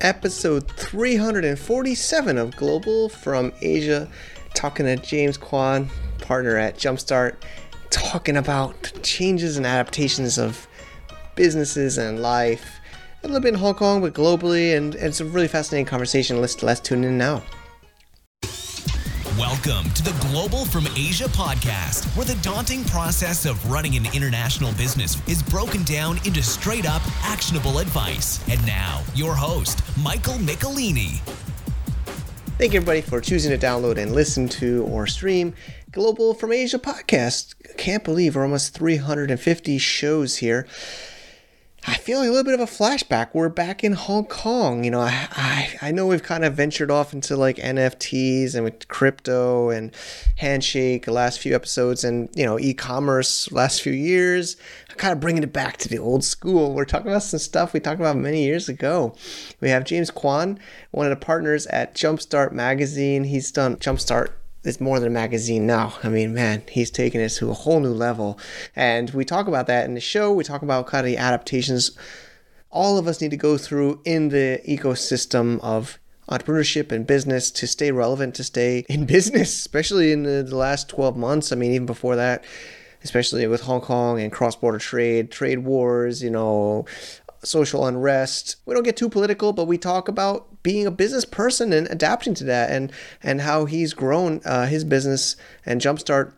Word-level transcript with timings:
episode 0.00 0.70
347 0.72 2.38
of 2.38 2.56
Global 2.56 3.08
from 3.08 3.52
Asia. 3.60 4.08
Talking 4.54 4.86
to 4.86 4.96
James 4.96 5.36
Kwan, 5.36 5.88
partner 6.18 6.56
at 6.56 6.76
Jumpstart, 6.76 7.36
talking 7.90 8.36
about 8.36 8.92
changes 9.02 9.56
and 9.56 9.66
adaptations 9.66 10.38
of 10.38 10.66
businesses 11.34 11.98
and 11.98 12.20
life. 12.20 12.80
A 13.22 13.26
little 13.26 13.40
bit 13.40 13.54
in 13.54 13.60
Hong 13.60 13.74
Kong, 13.74 14.00
but 14.00 14.14
globally, 14.14 14.76
and, 14.76 14.94
and 14.94 15.06
it's 15.06 15.20
a 15.20 15.24
really 15.24 15.48
fascinating 15.48 15.86
conversation. 15.86 16.40
Let's, 16.40 16.62
let's 16.62 16.80
tune 16.80 17.04
in 17.04 17.18
now. 17.18 17.42
Welcome 19.64 19.90
to 19.94 20.04
the 20.04 20.28
Global 20.28 20.64
from 20.64 20.86
Asia 20.94 21.24
podcast, 21.24 22.04
where 22.16 22.24
the 22.24 22.36
daunting 22.42 22.84
process 22.84 23.44
of 23.44 23.68
running 23.68 23.96
an 23.96 24.06
international 24.14 24.72
business 24.74 25.16
is 25.26 25.42
broken 25.42 25.82
down 25.82 26.18
into 26.24 26.44
straight 26.44 26.86
up 26.86 27.02
actionable 27.24 27.80
advice. 27.80 28.38
And 28.48 28.64
now, 28.64 29.02
your 29.16 29.34
host, 29.34 29.82
Michael 29.98 30.34
Michelini. 30.34 31.18
Thank 32.56 32.72
you, 32.72 32.76
everybody, 32.76 33.00
for 33.00 33.20
choosing 33.20 33.58
to 33.58 33.66
download 33.66 33.98
and 33.98 34.12
listen 34.12 34.48
to 34.50 34.84
or 34.84 35.08
stream 35.08 35.54
Global 35.90 36.34
from 36.34 36.52
Asia 36.52 36.78
podcast. 36.78 37.54
Can't 37.76 38.04
believe 38.04 38.36
we're 38.36 38.42
almost 38.42 38.74
350 38.74 39.78
shows 39.78 40.36
here. 40.36 40.68
I 41.86 41.94
feel 41.94 42.20
a 42.20 42.24
little 42.24 42.44
bit 42.44 42.54
of 42.54 42.60
a 42.60 42.64
flashback. 42.64 43.28
We're 43.32 43.48
back 43.48 43.84
in 43.84 43.92
Hong 43.92 44.26
Kong. 44.26 44.84
You 44.84 44.90
know, 44.90 45.00
I, 45.00 45.28
I, 45.30 45.88
I 45.88 45.90
know 45.92 46.06
we've 46.06 46.22
kind 46.22 46.44
of 46.44 46.54
ventured 46.54 46.90
off 46.90 47.12
into 47.12 47.36
like 47.36 47.56
NFTs 47.56 48.54
and 48.54 48.64
with 48.64 48.88
crypto 48.88 49.70
and 49.70 49.94
Handshake 50.36 51.06
the 51.06 51.12
last 51.12 51.38
few 51.38 51.54
episodes 51.54 52.04
and, 52.04 52.28
you 52.34 52.44
know, 52.44 52.58
e 52.58 52.74
commerce 52.74 53.50
last 53.52 53.80
few 53.80 53.92
years. 53.92 54.56
I'm 54.90 54.96
kind 54.96 55.12
of 55.12 55.20
bringing 55.20 55.44
it 55.44 55.52
back 55.52 55.76
to 55.78 55.88
the 55.88 55.98
old 55.98 56.24
school. 56.24 56.74
We're 56.74 56.84
talking 56.84 57.08
about 57.10 57.22
some 57.22 57.38
stuff 57.38 57.72
we 57.72 57.80
talked 57.80 58.00
about 58.00 58.16
many 58.16 58.44
years 58.44 58.68
ago. 58.68 59.14
We 59.60 59.70
have 59.70 59.84
James 59.84 60.10
Kwan, 60.10 60.58
one 60.90 61.06
of 61.06 61.10
the 61.10 61.24
partners 61.24 61.66
at 61.68 61.94
Jumpstart 61.94 62.52
Magazine. 62.52 63.24
He's 63.24 63.52
done 63.52 63.76
Jumpstart 63.76 64.32
it's 64.68 64.80
more 64.80 65.00
than 65.00 65.08
a 65.08 65.12
magazine 65.12 65.66
now. 65.66 65.94
I 66.02 66.08
mean, 66.08 66.34
man, 66.34 66.62
he's 66.68 66.90
taken 66.90 67.20
it 67.20 67.30
to 67.30 67.50
a 67.50 67.54
whole 67.54 67.80
new 67.80 67.92
level. 67.92 68.38
And 68.76 69.10
we 69.10 69.24
talk 69.24 69.48
about 69.48 69.66
that 69.66 69.86
in 69.86 69.94
the 69.94 70.00
show. 70.00 70.32
We 70.32 70.44
talk 70.44 70.62
about 70.62 70.86
kind 70.86 71.06
of 71.06 71.10
the 71.10 71.18
adaptations 71.18 71.96
all 72.70 72.98
of 72.98 73.06
us 73.06 73.20
need 73.20 73.30
to 73.30 73.36
go 73.36 73.56
through 73.56 74.00
in 74.04 74.28
the 74.28 74.60
ecosystem 74.66 75.58
of 75.60 75.98
entrepreneurship 76.28 76.92
and 76.92 77.06
business 77.06 77.50
to 77.50 77.66
stay 77.66 77.90
relevant, 77.90 78.34
to 78.34 78.44
stay 78.44 78.84
in 78.88 79.06
business, 79.06 79.54
especially 79.58 80.12
in 80.12 80.24
the, 80.24 80.42
the 80.42 80.56
last 80.56 80.88
12 80.88 81.16
months. 81.16 81.52
I 81.52 81.56
mean, 81.56 81.72
even 81.72 81.86
before 81.86 82.16
that, 82.16 82.44
especially 83.02 83.46
with 83.46 83.62
Hong 83.62 83.80
Kong 83.80 84.20
and 84.20 84.30
cross 84.30 84.56
border 84.56 84.78
trade, 84.78 85.30
trade 85.30 85.60
wars, 85.60 86.22
you 86.22 86.30
know, 86.30 86.84
social 87.42 87.86
unrest. 87.86 88.56
We 88.66 88.74
don't 88.74 88.82
get 88.82 88.96
too 88.96 89.08
political, 89.08 89.52
but 89.52 89.66
we 89.66 89.78
talk 89.78 90.08
about 90.08 90.62
being 90.62 90.86
a 90.86 90.90
business 90.90 91.24
person 91.24 91.72
and 91.72 91.86
adapting 91.88 92.34
to 92.34 92.44
that, 92.44 92.70
and 92.70 92.92
and 93.22 93.42
how 93.42 93.64
he's 93.64 93.94
grown 93.94 94.40
uh, 94.44 94.66
his 94.66 94.84
business 94.84 95.36
and 95.64 95.80
jumpstart 95.80 96.32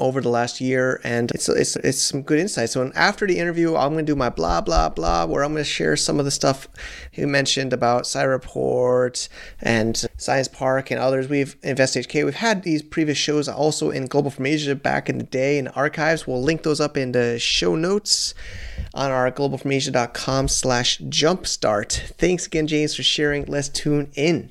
over 0.00 0.20
the 0.20 0.28
last 0.28 0.60
year. 0.60 1.00
And 1.04 1.30
it's, 1.30 1.48
it's 1.48 1.76
it's 1.76 2.02
some 2.02 2.22
good 2.22 2.38
insight 2.38 2.70
so 2.70 2.90
after 2.94 3.26
the 3.26 3.38
interview 3.38 3.76
i'm 3.76 3.92
going 3.92 4.04
to 4.04 4.12
do 4.12 4.16
my 4.16 4.28
blah 4.28 4.60
blah 4.60 4.88
blah 4.88 5.24
where 5.24 5.44
i'm 5.44 5.52
going 5.52 5.64
to 5.64 5.70
share 5.70 5.96
some 5.96 6.18
of 6.18 6.24
the 6.24 6.30
stuff 6.30 6.68
he 7.10 7.24
mentioned 7.24 7.72
about 7.72 8.04
Cyberport 8.04 9.28
and 9.60 9.96
science 10.16 10.48
park 10.48 10.90
and 10.90 11.00
others. 11.00 11.28
We've 11.28 11.56
invest 11.62 11.94
hk 11.96 12.24
we've 12.24 12.34
had 12.34 12.62
these 12.62 12.82
previous 12.82 13.18
shows 13.18 13.48
also 13.48 13.90
in 13.90 14.06
global 14.06 14.30
from 14.30 14.46
asia 14.46 14.74
back 14.74 15.08
in 15.08 15.18
the 15.18 15.24
day 15.24 15.58
in 15.58 15.68
archives. 15.68 16.26
We'll 16.26 16.42
link 16.42 16.62
those 16.62 16.80
up 16.80 16.96
in 16.96 17.12
the 17.12 17.38
show 17.38 17.76
notes 17.76 18.34
on 18.94 19.10
our 19.10 19.30
globalfromasia.com 19.30 20.48
slash 20.48 20.98
jumpstart 21.00 21.92
thanks 22.16 22.46
again 22.46 22.66
james 22.66 22.94
for 22.94 23.02
sharing 23.02 23.44
let's 23.46 23.68
tune 23.68 24.10
in 24.14 24.50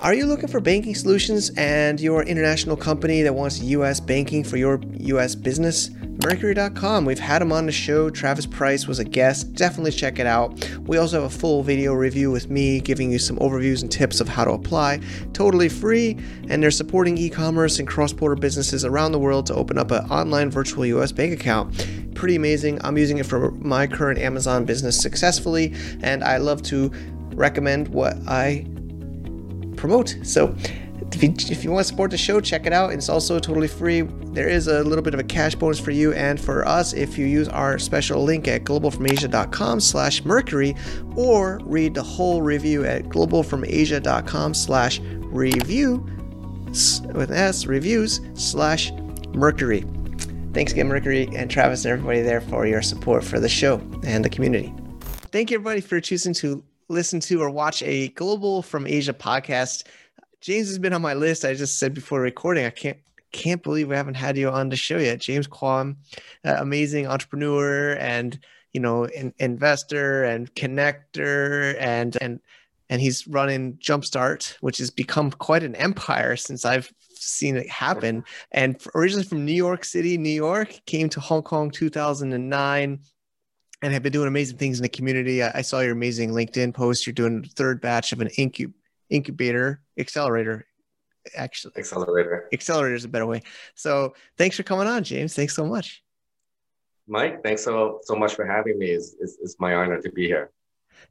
are 0.00 0.14
you 0.14 0.26
looking 0.26 0.48
for 0.48 0.60
banking 0.60 0.94
solutions 0.94 1.50
and 1.56 2.00
you're 2.00 2.22
international 2.22 2.76
company 2.76 3.22
that 3.22 3.34
wants 3.34 3.60
US 3.60 3.98
banking 3.98 4.44
for 4.44 4.56
your 4.56 4.80
US 4.92 5.34
business? 5.34 5.90
Mercury.com. 6.24 7.04
We've 7.04 7.18
had 7.18 7.42
him 7.42 7.52
on 7.52 7.66
the 7.66 7.72
show. 7.72 8.08
Travis 8.08 8.46
Price 8.46 8.86
was 8.86 9.00
a 9.00 9.04
guest. 9.04 9.54
Definitely 9.54 9.90
check 9.90 10.20
it 10.20 10.26
out. 10.26 10.68
We 10.80 10.98
also 10.98 11.22
have 11.22 11.32
a 11.32 11.36
full 11.36 11.64
video 11.64 11.94
review 11.94 12.30
with 12.30 12.48
me 12.48 12.80
giving 12.80 13.10
you 13.10 13.18
some 13.18 13.38
overviews 13.38 13.82
and 13.82 13.90
tips 13.90 14.20
of 14.20 14.28
how 14.28 14.44
to 14.44 14.52
apply. 14.52 15.00
Totally 15.32 15.68
free, 15.68 16.16
and 16.48 16.62
they're 16.62 16.70
supporting 16.70 17.18
e 17.18 17.28
commerce 17.28 17.80
and 17.80 17.86
cross 17.86 18.12
border 18.12 18.36
businesses 18.36 18.84
around 18.84 19.12
the 19.12 19.18
world 19.18 19.46
to 19.46 19.54
open 19.54 19.78
up 19.78 19.90
an 19.90 20.08
online 20.10 20.50
virtual 20.50 20.86
US 20.86 21.10
bank 21.10 21.32
account. 21.32 21.74
Pretty 22.18 22.34
amazing. 22.34 22.80
I'm 22.82 22.98
using 22.98 23.18
it 23.18 23.26
for 23.26 23.52
my 23.52 23.86
current 23.86 24.18
Amazon 24.18 24.64
business 24.64 25.00
successfully, 25.00 25.72
and 26.02 26.24
I 26.24 26.38
love 26.38 26.62
to 26.62 26.90
recommend 27.32 27.86
what 27.86 28.16
I 28.26 28.66
promote. 29.76 30.16
So 30.24 30.52
if 31.12 31.22
you, 31.22 31.32
if 31.48 31.62
you 31.62 31.70
want 31.70 31.86
to 31.86 31.88
support 31.88 32.10
the 32.10 32.18
show, 32.18 32.40
check 32.40 32.66
it 32.66 32.72
out. 32.72 32.92
It's 32.92 33.08
also 33.08 33.38
totally 33.38 33.68
free. 33.68 34.00
There 34.00 34.48
is 34.48 34.66
a 34.66 34.82
little 34.82 35.04
bit 35.04 35.14
of 35.14 35.20
a 35.20 35.22
cash 35.22 35.54
bonus 35.54 35.78
for 35.78 35.92
you 35.92 36.12
and 36.12 36.40
for 36.40 36.66
us 36.66 36.92
if 36.92 37.16
you 37.16 37.24
use 37.24 37.46
our 37.50 37.78
special 37.78 38.24
link 38.24 38.48
at 38.48 38.64
globalfromasia.com 38.64 39.78
slash 39.78 40.24
mercury 40.24 40.74
or 41.14 41.60
read 41.62 41.94
the 41.94 42.02
whole 42.02 42.42
review 42.42 42.84
at 42.84 43.04
globalfromasia.com 43.04 44.54
slash 44.54 44.98
review 45.00 46.04
with 47.14 47.30
S 47.30 47.66
reviews 47.66 48.20
slash 48.34 48.90
mercury. 49.34 49.84
Thanks 50.54 50.72
again, 50.72 50.88
Mercury 50.88 51.28
and 51.36 51.50
Travis 51.50 51.84
and 51.84 51.92
everybody 51.92 52.22
there 52.22 52.40
for 52.40 52.66
your 52.66 52.80
support 52.80 53.22
for 53.22 53.38
the 53.38 53.48
show 53.48 53.80
and 54.04 54.24
the 54.24 54.30
community. 54.30 54.72
Thank 55.30 55.50
you, 55.50 55.56
everybody, 55.56 55.82
for 55.82 56.00
choosing 56.00 56.32
to 56.34 56.64
listen 56.88 57.20
to 57.20 57.42
or 57.42 57.50
watch 57.50 57.82
a 57.82 58.08
Global 58.08 58.62
from 58.62 58.86
Asia 58.86 59.12
podcast. 59.12 59.84
James 60.40 60.68
has 60.68 60.78
been 60.78 60.94
on 60.94 61.02
my 61.02 61.12
list. 61.12 61.44
I 61.44 61.52
just 61.54 61.78
said 61.78 61.92
before 61.92 62.20
recording, 62.20 62.64
I 62.64 62.70
can't 62.70 62.96
can't 63.30 63.62
believe 63.62 63.88
we 63.88 63.94
haven't 63.94 64.14
had 64.14 64.38
you 64.38 64.48
on 64.48 64.70
the 64.70 64.76
show 64.76 64.96
yet. 64.96 65.20
James 65.20 65.46
Kwan, 65.46 65.96
uh, 66.46 66.56
amazing 66.58 67.06
entrepreneur 67.06 67.92
and 67.96 68.38
you 68.72 68.80
know 68.80 69.04
in, 69.04 69.34
investor 69.38 70.24
and 70.24 70.52
connector 70.54 71.76
and 71.78 72.16
and 72.22 72.40
and 72.88 73.02
he's 73.02 73.28
running 73.28 73.74
Jumpstart, 73.74 74.56
which 74.60 74.78
has 74.78 74.90
become 74.90 75.30
quite 75.30 75.62
an 75.62 75.74
empire 75.76 76.36
since 76.36 76.64
I've 76.64 76.90
seen 77.22 77.56
it 77.56 77.68
happen. 77.68 78.24
And 78.52 78.80
originally 78.94 79.24
from 79.24 79.44
New 79.44 79.52
York 79.52 79.84
City, 79.84 80.18
New 80.18 80.28
York, 80.28 80.80
came 80.86 81.08
to 81.10 81.20
Hong 81.20 81.42
Kong 81.42 81.70
2009 81.70 83.00
and 83.80 83.92
have 83.92 84.02
been 84.02 84.12
doing 84.12 84.28
amazing 84.28 84.58
things 84.58 84.78
in 84.78 84.82
the 84.82 84.88
community. 84.88 85.42
I, 85.42 85.52
I 85.56 85.62
saw 85.62 85.80
your 85.80 85.92
amazing 85.92 86.30
LinkedIn 86.30 86.74
post. 86.74 87.06
You're 87.06 87.14
doing 87.14 87.42
the 87.42 87.48
third 87.48 87.80
batch 87.80 88.12
of 88.12 88.20
an 88.20 88.28
incub- 88.38 88.72
incubator 89.10 89.80
accelerator. 89.98 90.66
Actually, 91.36 91.74
accelerator. 91.76 92.48
Accelerator 92.52 92.94
is 92.94 93.04
a 93.04 93.08
better 93.08 93.26
way. 93.26 93.42
So 93.74 94.14
thanks 94.36 94.56
for 94.56 94.62
coming 94.62 94.86
on, 94.86 95.04
James. 95.04 95.34
Thanks 95.34 95.54
so 95.54 95.66
much. 95.66 96.02
Mike, 97.06 97.42
thanks 97.42 97.64
so 97.64 98.00
so 98.02 98.14
much 98.14 98.34
for 98.34 98.46
having 98.46 98.78
me. 98.78 98.90
It's, 98.90 99.16
it's, 99.20 99.38
it's 99.42 99.56
my 99.58 99.74
honor 99.74 100.00
to 100.00 100.10
be 100.12 100.26
here. 100.26 100.50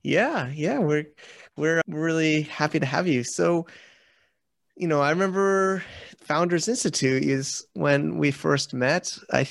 Yeah, 0.03 0.49
yeah, 0.53 0.79
we're 0.79 1.05
we're 1.55 1.81
really 1.87 2.43
happy 2.43 2.79
to 2.79 2.85
have 2.85 3.07
you. 3.07 3.23
So, 3.23 3.67
you 4.77 4.87
know, 4.87 5.01
I 5.01 5.09
remember 5.09 5.83
Founders 6.21 6.67
Institute 6.67 7.23
is 7.23 7.65
when 7.73 8.17
we 8.17 8.31
first 8.31 8.73
met. 8.73 9.17
I 9.31 9.47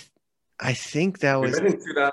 I 0.60 0.72
think 0.72 1.20
that 1.20 1.40
was 1.40 1.58
in 1.58 1.72
2000, 1.72 2.12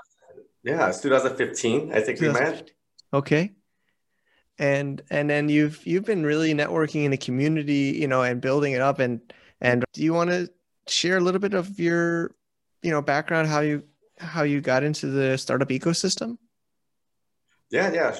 yeah, 0.63 0.87
it's 0.89 1.01
2015. 1.01 1.93
I 1.93 2.01
think 2.01 2.19
we 2.19 2.29
met. 2.29 2.71
Okay. 3.13 3.51
And 4.57 5.01
and 5.09 5.29
then 5.29 5.49
you've 5.49 5.85
you've 5.85 6.05
been 6.05 6.25
really 6.25 6.53
networking 6.53 7.05
in 7.05 7.11
the 7.11 7.17
community, 7.17 7.97
you 7.99 8.07
know, 8.07 8.23
and 8.23 8.41
building 8.41 8.73
it 8.73 8.81
up. 8.81 8.99
And 8.99 9.21
and 9.61 9.83
do 9.93 10.03
you 10.03 10.13
want 10.13 10.29
to 10.29 10.49
share 10.87 11.17
a 11.17 11.21
little 11.21 11.39
bit 11.39 11.53
of 11.53 11.79
your, 11.79 12.31
you 12.81 12.91
know, 12.91 13.01
background, 13.01 13.47
how 13.47 13.61
you 13.61 13.83
how 14.17 14.43
you 14.43 14.61
got 14.61 14.83
into 14.83 15.07
the 15.07 15.37
startup 15.37 15.69
ecosystem? 15.69 16.37
Yeah, 17.69 17.91
yeah, 17.91 18.15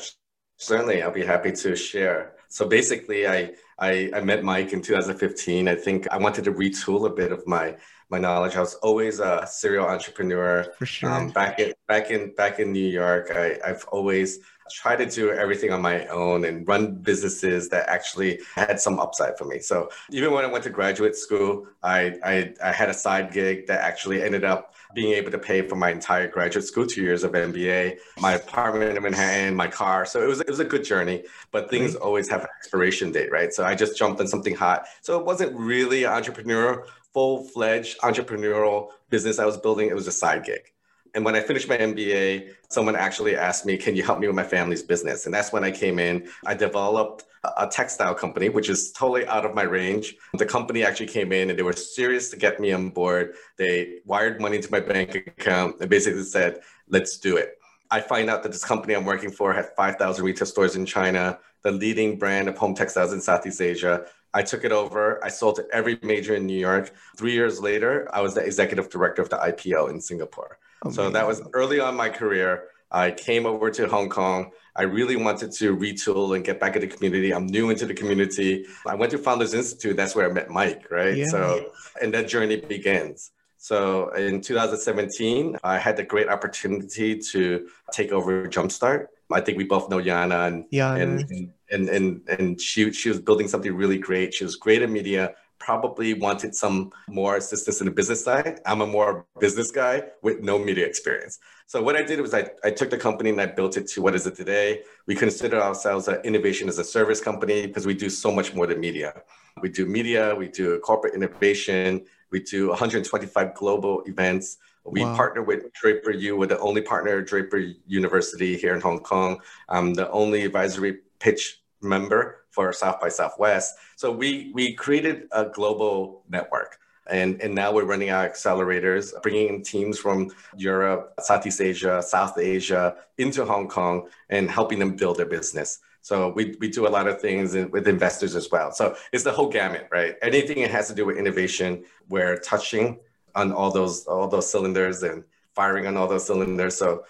certainly. 0.64 1.02
I'll 1.02 1.12
be 1.12 1.26
happy 1.26 1.52
to 1.52 1.76
share. 1.76 2.34
So 2.48 2.68
basically, 2.68 3.28
I, 3.28 3.52
I 3.80 4.12
I 4.14 4.22
met 4.22 4.44
Mike 4.44 4.74
in 4.74 4.82
2015. 4.82 5.68
I 5.68 5.76
think 5.76 6.08
I 6.10 6.18
wanted 6.18 6.44
to 6.46 6.54
retool 6.54 7.08
a 7.08 7.10
bit 7.10 7.32
of 7.32 7.46
my 7.48 7.76
my 8.10 8.20
knowledge. 8.20 8.56
I 8.56 8.60
was 8.60 8.76
always 8.76 9.20
a 9.20 9.46
serial 9.50 9.86
entrepreneur. 9.86 10.72
For 10.78 10.86
sure. 10.86 11.12
Um, 11.12 11.30
back 11.30 11.60
in 11.60 11.74
back 11.88 12.12
in 12.12 12.34
back 12.36 12.60
in 12.60 12.72
New 12.72 12.88
York, 12.88 13.32
I, 13.32 13.60
I've 13.66 13.86
always 13.92 14.40
tried 14.72 14.98
to 14.98 15.06
do 15.06 15.32
everything 15.32 15.72
on 15.72 15.82
my 15.82 16.06
own 16.08 16.46
and 16.46 16.68
run 16.68 16.96
businesses 16.96 17.70
that 17.70 17.88
actually 17.90 18.40
had 18.56 18.80
some 18.80 19.00
upside 19.00 19.38
for 19.38 19.46
me. 19.46 19.60
So 19.60 19.90
even 20.10 20.32
when 20.32 20.46
I 20.46 20.48
went 20.48 20.64
to 20.66 20.70
graduate 20.70 21.16
school, 21.16 21.68
I, 21.82 22.16
I, 22.24 22.54
I 22.64 22.72
had 22.72 22.90
a 22.90 22.94
side 22.94 23.32
gig 23.32 23.68
that 23.68 23.82
actually 23.82 24.22
ended 24.24 24.44
up 24.44 24.74
being 24.94 25.14
able 25.14 25.32
to 25.32 25.40
pay 25.40 25.68
for 25.68 25.76
my 25.76 25.92
entire 25.92 26.28
graduate 26.28 26.66
school, 26.66 26.86
two 26.86 27.02
years 27.02 27.24
of 27.24 27.32
MBA, 27.32 27.98
my 28.20 28.34
apartment 28.34 28.96
in 28.96 29.04
Manhattan, 29.04 29.56
my 29.56 29.68
car. 29.68 30.06
So 30.06 30.22
it 30.22 30.28
was 30.28 30.42
it 30.42 30.50
was 30.50 30.60
a 30.60 30.66
good 30.66 30.84
journey, 30.84 31.24
but 31.52 31.70
things 31.70 31.96
mm-hmm. 31.96 32.04
always 32.04 32.30
have 32.30 32.42
an 32.42 32.50
expiration 32.58 33.12
date, 33.12 33.32
right? 33.32 33.52
So 33.54 33.66
I 33.66 33.76
just 33.76 33.98
jumped 33.98 34.22
on 34.22 34.28
something 34.28 34.56
hot. 34.56 34.86
So 35.02 35.20
it 35.20 35.26
wasn't 35.26 35.58
really 35.58 36.04
an 36.04 36.14
entrepreneur, 36.14 36.86
full 37.14 37.44
fledged 37.46 38.00
entrepreneurial 38.00 38.90
business 39.10 39.40
I 39.40 39.46
was 39.46 39.58
building. 39.58 39.90
It 39.90 39.96
was 39.96 40.08
a 40.08 40.12
side 40.12 40.46
gig. 40.46 40.73
And 41.16 41.24
when 41.24 41.36
I 41.36 41.42
finished 41.42 41.70
my 41.70 41.78
MBA, 41.78 42.54
someone 42.70 42.96
actually 42.96 43.36
asked 43.36 43.66
me, 43.66 43.78
Can 43.78 43.96
you 43.96 44.04
help 44.04 44.20
me 44.20 44.28
with 44.28 44.36
my 44.36 44.44
family's 44.44 44.82
business? 44.82 45.26
And 45.26 45.34
that's 45.34 45.54
when 45.54 45.64
I 45.64 45.72
came 45.72 46.00
in. 46.00 46.28
I 46.46 46.56
developed 46.56 47.26
a 47.58 47.68
textile 47.68 48.16
company, 48.16 48.50
which 48.50 48.70
is 48.70 48.92
totally 48.94 49.28
out 49.28 49.46
of 49.46 49.54
my 49.54 49.64
range. 49.64 50.16
The 50.34 50.46
company 50.46 50.84
actually 50.84 51.08
came 51.08 51.32
in 51.32 51.50
and 51.50 51.60
they 51.60 51.64
were 51.64 51.74
serious 51.74 52.30
to 52.30 52.38
get 52.38 52.60
me 52.60 52.72
on 52.72 52.90
board. 52.90 53.36
They 53.58 54.00
wired 54.06 54.42
money 54.42 54.60
to 54.60 54.72
my 54.72 54.80
bank 54.80 55.16
account 55.16 55.76
and 55.82 55.90
basically 55.90 56.24
said, 56.24 56.62
Let's 56.90 57.18
do 57.18 57.38
it. 57.38 57.60
I 57.92 58.02
find 58.02 58.30
out 58.30 58.42
that 58.42 58.52
this 58.52 58.66
company 58.66 58.96
I'm 58.96 59.06
working 59.06 59.30
for 59.30 59.54
had 59.54 59.68
5,000 59.78 60.26
retail 60.26 60.48
stores 60.48 60.76
in 60.76 60.86
China, 60.86 61.38
the 61.62 61.72
leading 61.72 62.18
brand 62.18 62.48
of 62.48 62.58
home 62.58 62.74
textiles 62.74 63.14
in 63.14 63.22
Southeast 63.22 63.62
Asia. 63.62 64.06
I 64.34 64.42
took 64.42 64.64
it 64.64 64.72
over. 64.72 65.24
I 65.24 65.30
sold 65.30 65.58
to 65.58 65.68
every 65.72 66.00
major 66.02 66.34
in 66.34 66.48
New 66.48 66.58
York. 66.58 66.92
Three 67.18 67.34
years 67.34 67.62
later, 67.62 68.10
I 68.12 68.22
was 68.22 68.34
the 68.34 68.42
executive 68.42 68.90
director 68.90 69.22
of 69.22 69.30
the 69.30 69.38
IPO 69.38 69.92
in 69.92 70.02
Singapore. 70.02 70.58
Oh, 70.84 70.92
so 70.92 71.10
that 71.10 71.26
was 71.26 71.42
early 71.54 71.80
on 71.80 71.96
my 71.96 72.10
career. 72.10 72.66
I 72.92 73.12
came 73.12 73.46
over 73.46 73.72
to 73.72 73.88
Hong 73.88 74.10
Kong. 74.10 74.52
I 74.76 74.84
really 74.84 75.16
wanted 75.16 75.52
to 75.54 75.76
retool 75.76 76.36
and 76.36 76.44
get 76.44 76.60
back 76.60 76.76
in 76.76 76.82
the 76.82 76.88
community. 76.88 77.34
I'm 77.34 77.48
new 77.48 77.70
into 77.70 77.86
the 77.86 77.94
community. 77.94 78.66
I 78.88 78.96
went 78.96 79.12
to 79.12 79.18
Founders 79.18 79.54
Institute. 79.54 79.98
That's 79.98 80.16
where 80.16 80.30
I 80.30 80.34
met 80.34 80.50
Mike, 80.50 80.90
right? 80.92 81.18
Yeah. 81.18 81.28
So, 81.28 81.72
and 82.02 82.14
that 82.14 82.28
journey 82.28 82.58
begins. 82.58 83.32
So 83.58 84.10
in 84.10 84.42
2017, 84.42 85.58
I 85.64 85.78
had 85.78 85.96
the 85.96 86.04
great 86.04 86.28
opportunity 86.28 87.18
to 87.18 87.68
take 87.94 88.12
over 88.12 88.48
Jumpstart. 88.48 89.08
I 89.32 89.42
think 89.42 89.58
we 89.58 89.64
both 89.64 89.90
know 89.90 89.98
Yana 89.98 90.48
and 90.48 90.66
Yana. 90.70 91.02
and 91.02 91.52
and 91.72 91.90
and, 91.90 92.22
and 92.28 92.62
she 92.62 92.92
she 92.92 93.10
was 93.10 93.20
building 93.20 93.48
something 93.48 93.74
really 93.74 93.98
great. 93.98 94.34
She 94.34 94.44
was 94.44 94.58
great 94.58 94.82
at 94.82 94.90
media 94.90 95.34
probably 95.64 96.14
wanted 96.14 96.54
some 96.54 96.92
more 97.08 97.38
assistance 97.38 97.80
in 97.80 97.86
the 97.86 97.92
business 97.92 98.24
side. 98.24 98.60
I'm 98.66 98.82
a 98.82 98.88
more 98.88 99.26
business 99.40 99.72
guy 99.72 100.04
with 100.22 100.42
no 100.42 100.60
media 100.60 100.86
experience. 100.86 101.40
So 101.68 101.82
what 101.82 101.96
I 101.96 102.04
did 102.04 102.20
was 102.20 102.34
I, 102.34 102.50
I 102.64 102.72
took 102.72 102.90
the 102.90 102.98
company 102.98 103.30
and 103.30 103.40
I 103.40 103.46
built 103.46 103.78
it 103.78 103.88
to 103.90 104.02
what 104.02 104.14
is 104.14 104.28
it 104.28 104.36
today. 104.36 104.82
We 105.08 105.16
consider 105.16 105.62
ourselves 105.62 106.08
an 106.08 106.20
innovation 106.24 106.68
as 106.68 106.78
a 106.80 106.84
service 106.84 107.22
company 107.22 107.66
because 107.66 107.86
we 107.86 107.94
do 107.94 108.10
so 108.10 108.32
much 108.32 108.54
more 108.54 108.68
than 108.68 108.80
media. 108.80 109.22
We 109.62 109.70
do 109.70 109.86
media, 109.86 110.36
we 110.36 110.50
do 110.50 110.80
corporate 110.80 111.14
innovation, 111.14 112.06
we 112.32 112.42
do 112.42 112.70
125 112.70 113.56
global 113.56 114.04
events. 114.06 114.58
We 114.86 115.06
wow. 115.06 115.16
partner 115.16 115.44
with 115.44 115.72
Draper 115.72 116.12
U. 116.12 116.36
We're 116.36 116.48
the 116.48 116.60
only 116.60 116.82
partner 116.82 117.22
Draper 117.22 117.60
University 117.88 118.58
here 118.58 118.76
in 118.76 118.82
Hong 118.82 119.00
Kong. 119.00 119.40
I'm 119.70 119.94
the 119.94 120.12
only 120.12 120.44
advisory 120.44 120.98
pitch 121.20 121.63
member 121.84 122.46
for 122.50 122.72
South 122.74 123.00
by 123.00 123.10
Southwest. 123.10 123.76
So 123.96 124.12
we 124.12 124.52
we 124.54 124.74
created 124.74 125.28
a 125.32 125.46
global 125.46 126.24
network. 126.30 126.80
And, 127.08 127.42
and 127.42 127.54
now 127.54 127.74
we're 127.74 127.84
running 127.84 128.12
our 128.12 128.30
accelerators, 128.30 129.12
bringing 129.22 129.50
in 129.50 129.62
teams 129.62 130.00
from 130.00 130.32
Europe, 130.56 131.14
Southeast 131.20 131.60
Asia, 131.60 132.02
South 132.02 132.38
Asia 132.38 132.96
into 133.18 133.44
Hong 133.44 133.68
Kong 133.68 134.08
and 134.30 134.50
helping 134.50 134.80
them 134.80 134.96
build 134.96 135.18
their 135.18 135.26
business. 135.26 135.80
So 136.00 136.30
we, 136.30 136.56
we 136.60 136.70
do 136.70 136.88
a 136.88 136.90
lot 136.90 137.08
of 137.08 137.20
things 137.20 137.56
with 137.56 137.88
investors 137.88 138.36
as 138.36 138.50
well. 138.52 138.72
So 138.72 138.96
it's 139.12 139.24
the 139.24 139.32
whole 139.32 139.50
gamut, 139.50 139.88
right? 139.92 140.16
Anything 140.22 140.62
that 140.62 140.72
has 140.72 140.88
to 140.88 140.96
do 140.96 141.06
with 141.06 141.18
innovation, 141.18 141.84
we're 142.10 142.40
touching 142.40 143.00
on 143.36 143.52
all 143.52 143.72
those 143.72 144.06
all 144.06 144.28
those 144.28 144.50
cylinders 144.50 145.04
and 145.04 145.24
firing 145.56 145.88
on 145.88 145.98
all 145.98 146.08
those 146.08 146.26
cylinders. 146.26 146.76
So 146.76 147.06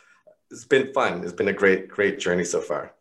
it's 0.52 0.66
been 0.66 0.94
fun. 0.94 1.24
It's 1.24 1.34
been 1.34 1.50
a 1.50 1.54
great 1.54 1.88
great 1.88 2.20
journey 2.20 2.44
so 2.44 2.62
far. 2.62 2.94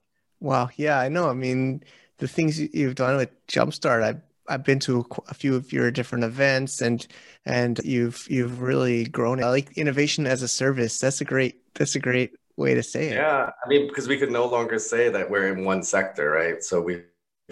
Wow. 0.43 0.71
Yeah, 0.77 0.99
I 0.99 1.09
know. 1.09 1.31
I 1.31 1.35
mean, 1.35 1.85
the 2.19 2.27
things 2.27 2.59
you've 2.59 2.97
done 2.97 3.17
with 3.17 3.31
Jumpstart, 3.47 4.03
I've 4.03 4.21
I've 4.49 4.65
been 4.65 4.81
to 4.81 5.07
a 5.29 5.35
few 5.35 5.55
of 5.55 5.73
your 5.73 5.93
different 5.93 6.25
events, 6.25 6.83
and 6.83 7.07
and 7.47 7.79
you've 7.85 8.27
you've 8.29 8.61
really 8.61 9.05
grown. 9.05 9.43
I 9.43 9.49
like 9.51 9.79
innovation 9.79 10.27
as 10.27 10.43
a 10.43 10.49
service. 10.49 10.99
That's 10.99 11.21
a 11.21 11.25
great 11.25 11.61
that's 11.75 11.95
a 11.95 12.01
great 12.01 12.35
way 12.57 12.75
to 12.75 12.83
say 12.83 13.11
it. 13.11 13.15
Yeah, 13.15 13.51
I 13.65 13.69
mean, 13.69 13.87
because 13.87 14.09
we 14.09 14.19
could 14.19 14.33
no 14.33 14.47
longer 14.47 14.81
say 14.81 15.09
that 15.11 15.31
we're 15.31 15.53
in 15.53 15.65
one 15.65 15.85
sector, 15.85 16.31
right? 16.33 16.61
So 16.63 16.81
we've 16.81 17.05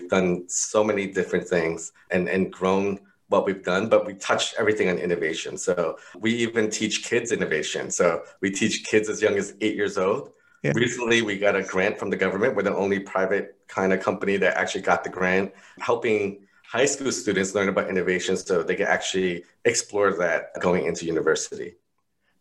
done 0.09 0.49
so 0.49 0.83
many 0.83 1.07
different 1.07 1.47
things 1.47 1.93
and 2.11 2.29
and 2.29 2.53
grown 2.53 2.99
what 3.29 3.47
we've 3.47 3.63
done, 3.63 3.89
but 3.89 4.05
we 4.05 4.15
touch 4.15 4.53
everything 4.59 4.89
on 4.89 4.99
innovation. 4.99 5.57
So 5.57 5.97
we 6.19 6.35
even 6.35 6.69
teach 6.69 7.05
kids 7.05 7.31
innovation. 7.31 7.93
So 7.93 8.25
we 8.41 8.51
teach 8.51 8.85
kids 8.85 9.09
as 9.09 9.23
young 9.23 9.39
as 9.39 9.55
eight 9.61 9.77
years 9.77 9.97
old 9.97 10.33
yeah. 10.63 10.73
Recently, 10.75 11.23
we 11.23 11.39
got 11.39 11.57
a 11.57 11.63
grant 11.63 11.99
from 11.99 12.11
the 12.11 12.17
government. 12.17 12.55
We're 12.55 12.63
the 12.63 12.77
only 12.77 13.01
private 13.01 13.57
kind 13.69 13.93
of 13.93 14.01
company 14.01 14.37
that 14.37 14.57
actually 14.57 14.83
got 14.83 15.05
the 15.05 15.11
grant, 15.11 15.53
helping 15.79 16.47
high 16.71 16.85
school 16.85 17.11
students 17.11 17.55
learn 17.55 17.69
about 17.69 17.89
innovation 17.89 18.37
so 18.37 18.63
they 18.63 18.77
can 18.77 18.87
actually 18.87 19.45
explore 19.65 20.13
that 20.13 20.53
going 20.61 20.85
into 20.85 21.07
university. 21.07 21.75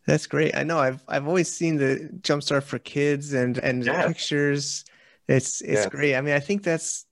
That's 0.06 0.26
great. 0.26 0.54
I 0.54 0.64
know 0.64 0.78
I've 0.78 1.02
I've 1.08 1.26
always 1.26 1.50
seen 1.50 1.76
the 1.76 2.10
Jumpstart 2.20 2.64
for 2.64 2.78
Kids 2.78 3.32
and 3.32 3.58
and 3.58 3.84
yeah. 3.84 4.06
pictures. 4.06 4.84
It's 5.28 5.60
it's 5.62 5.84
yeah. 5.84 5.88
great. 5.88 6.14
I 6.16 6.20
mean, 6.20 6.34
I 6.34 6.40
think 6.40 6.62
that's 6.62 7.06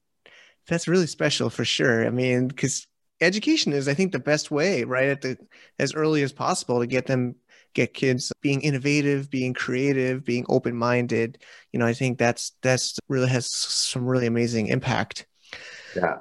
that's 0.66 0.88
really 0.88 1.06
special 1.06 1.48
for 1.50 1.64
sure. 1.64 2.06
I 2.06 2.10
mean, 2.10 2.48
because 2.48 2.86
education 3.20 3.72
is, 3.72 3.88
I 3.88 3.94
think, 3.94 4.12
the 4.12 4.18
best 4.18 4.50
way, 4.50 4.84
right, 4.84 5.08
at 5.08 5.22
the 5.22 5.38
as 5.78 5.94
early 5.94 6.22
as 6.22 6.32
possible 6.32 6.80
to 6.80 6.86
get 6.86 7.06
them 7.06 7.36
get 7.74 7.94
kids 7.94 8.32
being 8.40 8.60
innovative, 8.62 9.30
being 9.30 9.54
creative, 9.54 10.24
being 10.24 10.44
open-minded. 10.48 11.38
You 11.72 11.78
know, 11.78 11.86
I 11.86 11.92
think 11.92 12.18
that's 12.18 12.52
that's 12.62 12.98
really 13.08 13.28
has 13.28 13.50
some 13.50 14.06
really 14.06 14.26
amazing 14.26 14.68
impact. 14.68 15.26
Yeah, 15.94 16.18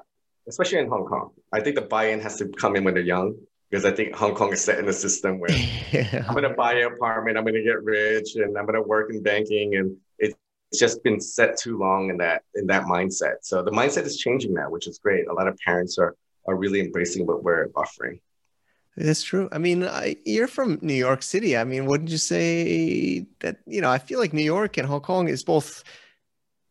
especially 0.47 0.79
in 0.79 0.89
Hong 0.89 1.05
Kong. 1.05 1.31
I 1.53 1.59
think 1.61 1.75
the 1.75 1.81
buy-in 1.81 2.19
has 2.21 2.37
to 2.37 2.47
come 2.47 2.75
in 2.75 2.83
when 2.83 2.93
they're 2.93 3.03
young 3.03 3.35
because 3.69 3.85
I 3.85 3.91
think 3.91 4.15
Hong 4.15 4.33
Kong 4.33 4.53
is 4.53 4.63
set 4.63 4.79
in 4.79 4.87
a 4.87 4.93
system 4.93 5.39
where 5.39 5.51
yeah. 5.91 6.23
I'm 6.27 6.33
going 6.33 6.43
to 6.43 6.55
buy 6.55 6.73
an 6.73 6.91
apartment, 6.93 7.37
I'm 7.37 7.43
going 7.43 7.55
to 7.55 7.63
get 7.63 7.83
rich, 7.83 8.35
and 8.35 8.57
I'm 8.57 8.65
going 8.65 8.81
to 8.81 8.87
work 8.87 9.09
in 9.11 9.21
banking, 9.21 9.75
and 9.75 9.97
it's 10.19 10.35
just 10.79 11.03
been 11.03 11.19
set 11.19 11.57
too 11.57 11.77
long 11.77 12.09
in 12.09 12.17
that 12.17 12.43
in 12.55 12.67
that 12.67 12.83
mindset. 12.83 13.35
So 13.41 13.63
the 13.63 13.71
mindset 13.71 14.03
is 14.03 14.17
changing 14.17 14.53
now, 14.53 14.69
which 14.69 14.87
is 14.87 14.99
great. 14.99 15.27
A 15.27 15.33
lot 15.33 15.47
of 15.47 15.57
parents 15.65 15.97
are 15.97 16.15
are 16.47 16.55
really 16.55 16.79
embracing 16.79 17.25
what 17.25 17.43
we're 17.43 17.69
offering. 17.75 18.19
It's 18.99 19.21
true. 19.21 19.47
I 19.51 19.59
mean, 19.59 19.83
I, 19.83 20.15
you're 20.25 20.47
from 20.47 20.79
New 20.81 20.95
York 20.95 21.21
City. 21.21 21.55
I 21.55 21.63
mean, 21.63 21.85
wouldn't 21.85 22.09
you 22.09 22.17
say 22.17 23.27
that, 23.41 23.57
you 23.67 23.79
know, 23.79 23.91
I 23.91 23.99
feel 23.99 24.19
like 24.19 24.33
New 24.33 24.43
York 24.43 24.77
and 24.77 24.87
Hong 24.87 25.01
Kong 25.01 25.27
is 25.27 25.43
both 25.43 25.83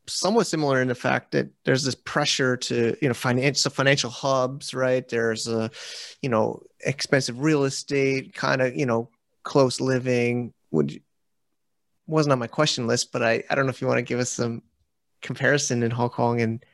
somewhat 0.08 0.48
similar 0.48 0.82
in 0.82 0.88
the 0.88 0.94
fact 0.96 1.30
that 1.32 1.48
there's 1.64 1.84
this 1.84 1.94
pressure 1.94 2.56
to, 2.56 2.96
you 3.00 3.06
know, 3.06 3.14
finance. 3.14 3.62
financial 3.62 3.70
financial 3.70 4.10
hubs, 4.10 4.74
right? 4.74 5.08
There's 5.08 5.46
a, 5.46 5.70
you 6.20 6.28
know, 6.28 6.62
expensive 6.80 7.40
real 7.40 7.62
estate, 7.62 8.34
kind 8.34 8.60
of, 8.60 8.76
you 8.76 8.86
know, 8.86 9.08
close 9.44 9.80
living. 9.80 10.52
Would 10.72 10.92
you, 10.92 11.00
wasn't 12.08 12.32
on 12.32 12.40
my 12.40 12.48
question 12.48 12.88
list, 12.88 13.12
but 13.12 13.22
I, 13.22 13.44
I 13.48 13.54
don't 13.54 13.66
know 13.66 13.70
if 13.70 13.80
you 13.80 13.86
want 13.86 13.98
to 13.98 14.02
give 14.02 14.18
us 14.18 14.30
some 14.30 14.62
comparison 15.22 15.84
in 15.84 15.92
Hong 15.92 16.10
Kong 16.10 16.40
and. 16.40 16.64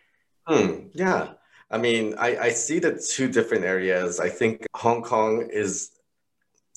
Hmm, 0.47 0.87
yeah. 0.95 1.35
I 1.73 1.79
mean, 1.79 2.15
I, 2.19 2.37
I 2.37 2.49
see 2.51 2.79
the 2.79 2.93
two 3.15 3.29
different 3.29 3.65
areas. 3.65 4.21
I 4.21 4.29
think 4.29 4.67
Hong 4.77 5.03
Kong 5.03 5.49
is, 5.51 5.91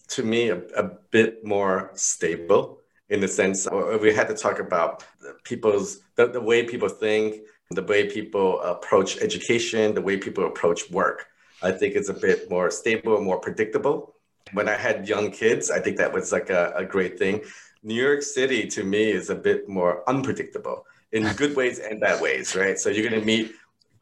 to 0.10 0.24
me, 0.24 0.50
a, 0.50 0.60
a 0.78 0.84
bit 1.12 1.46
more 1.46 1.92
stable 1.96 2.80
in 3.10 3.20
the 3.20 3.28
sense 3.28 3.68
uh, 3.68 3.98
we 4.02 4.14
had 4.14 4.28
to 4.28 4.34
talk 4.34 4.60
about 4.60 5.04
people's 5.44 6.00
the, 6.16 6.28
the 6.28 6.42
way 6.42 6.64
people 6.64 6.90
think, 6.90 7.42
the 7.72 7.84
way 7.84 8.10
people 8.10 8.62
approach 8.62 9.18
education, 9.18 9.94
the 9.94 10.02
way 10.02 10.18
people 10.18 10.46
approach 10.46 10.90
work. 10.90 11.28
I 11.62 11.72
think 11.72 11.96
it's 11.96 12.10
a 12.10 12.14
bit 12.14 12.50
more 12.50 12.72
stable 12.72 13.20
more 13.22 13.40
predictable. 13.40 14.16
When 14.54 14.70
I 14.70 14.76
had 14.76 15.08
young 15.08 15.32
kids, 15.32 15.72
I 15.72 15.80
think 15.80 15.98
that 15.98 16.14
was 16.14 16.32
like 16.32 16.50
a, 16.50 16.74
a 16.76 16.86
great 16.86 17.20
thing. 17.20 17.42
New 17.84 18.02
York 18.02 18.22
City 18.24 18.68
to 18.68 18.84
me 18.84 19.12
is 19.12 19.30
a 19.30 19.36
bit 19.36 19.68
more 19.68 20.08
unpredictable 20.10 20.86
in 21.12 21.32
good 21.34 21.56
ways 21.56 21.80
and 21.80 22.00
bad 22.00 22.22
ways, 22.22 22.56
right? 22.56 22.80
So 22.80 22.90
you're 22.90 23.08
going 23.08 23.20
to 23.20 23.26
meet 23.26 23.54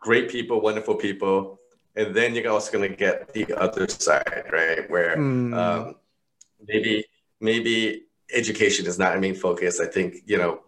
great 0.03 0.29
people, 0.29 0.61
wonderful 0.61 0.95
people, 0.95 1.59
and 1.95 2.13
then 2.13 2.35
you're 2.35 2.51
also 2.51 2.71
going 2.71 2.89
to 2.89 2.95
get 2.95 3.33
the 3.33 3.45
other 3.59 3.87
side, 3.87 4.45
right? 4.51 4.89
Where 4.89 5.15
mm. 5.17 5.55
um, 5.55 5.95
maybe 6.67 7.05
maybe 7.39 8.03
education 8.33 8.85
is 8.85 8.99
not 8.99 9.15
a 9.15 9.19
main 9.19 9.35
focus. 9.35 9.79
I 9.79 9.87
think 9.87 10.17
you 10.25 10.37
know, 10.37 10.59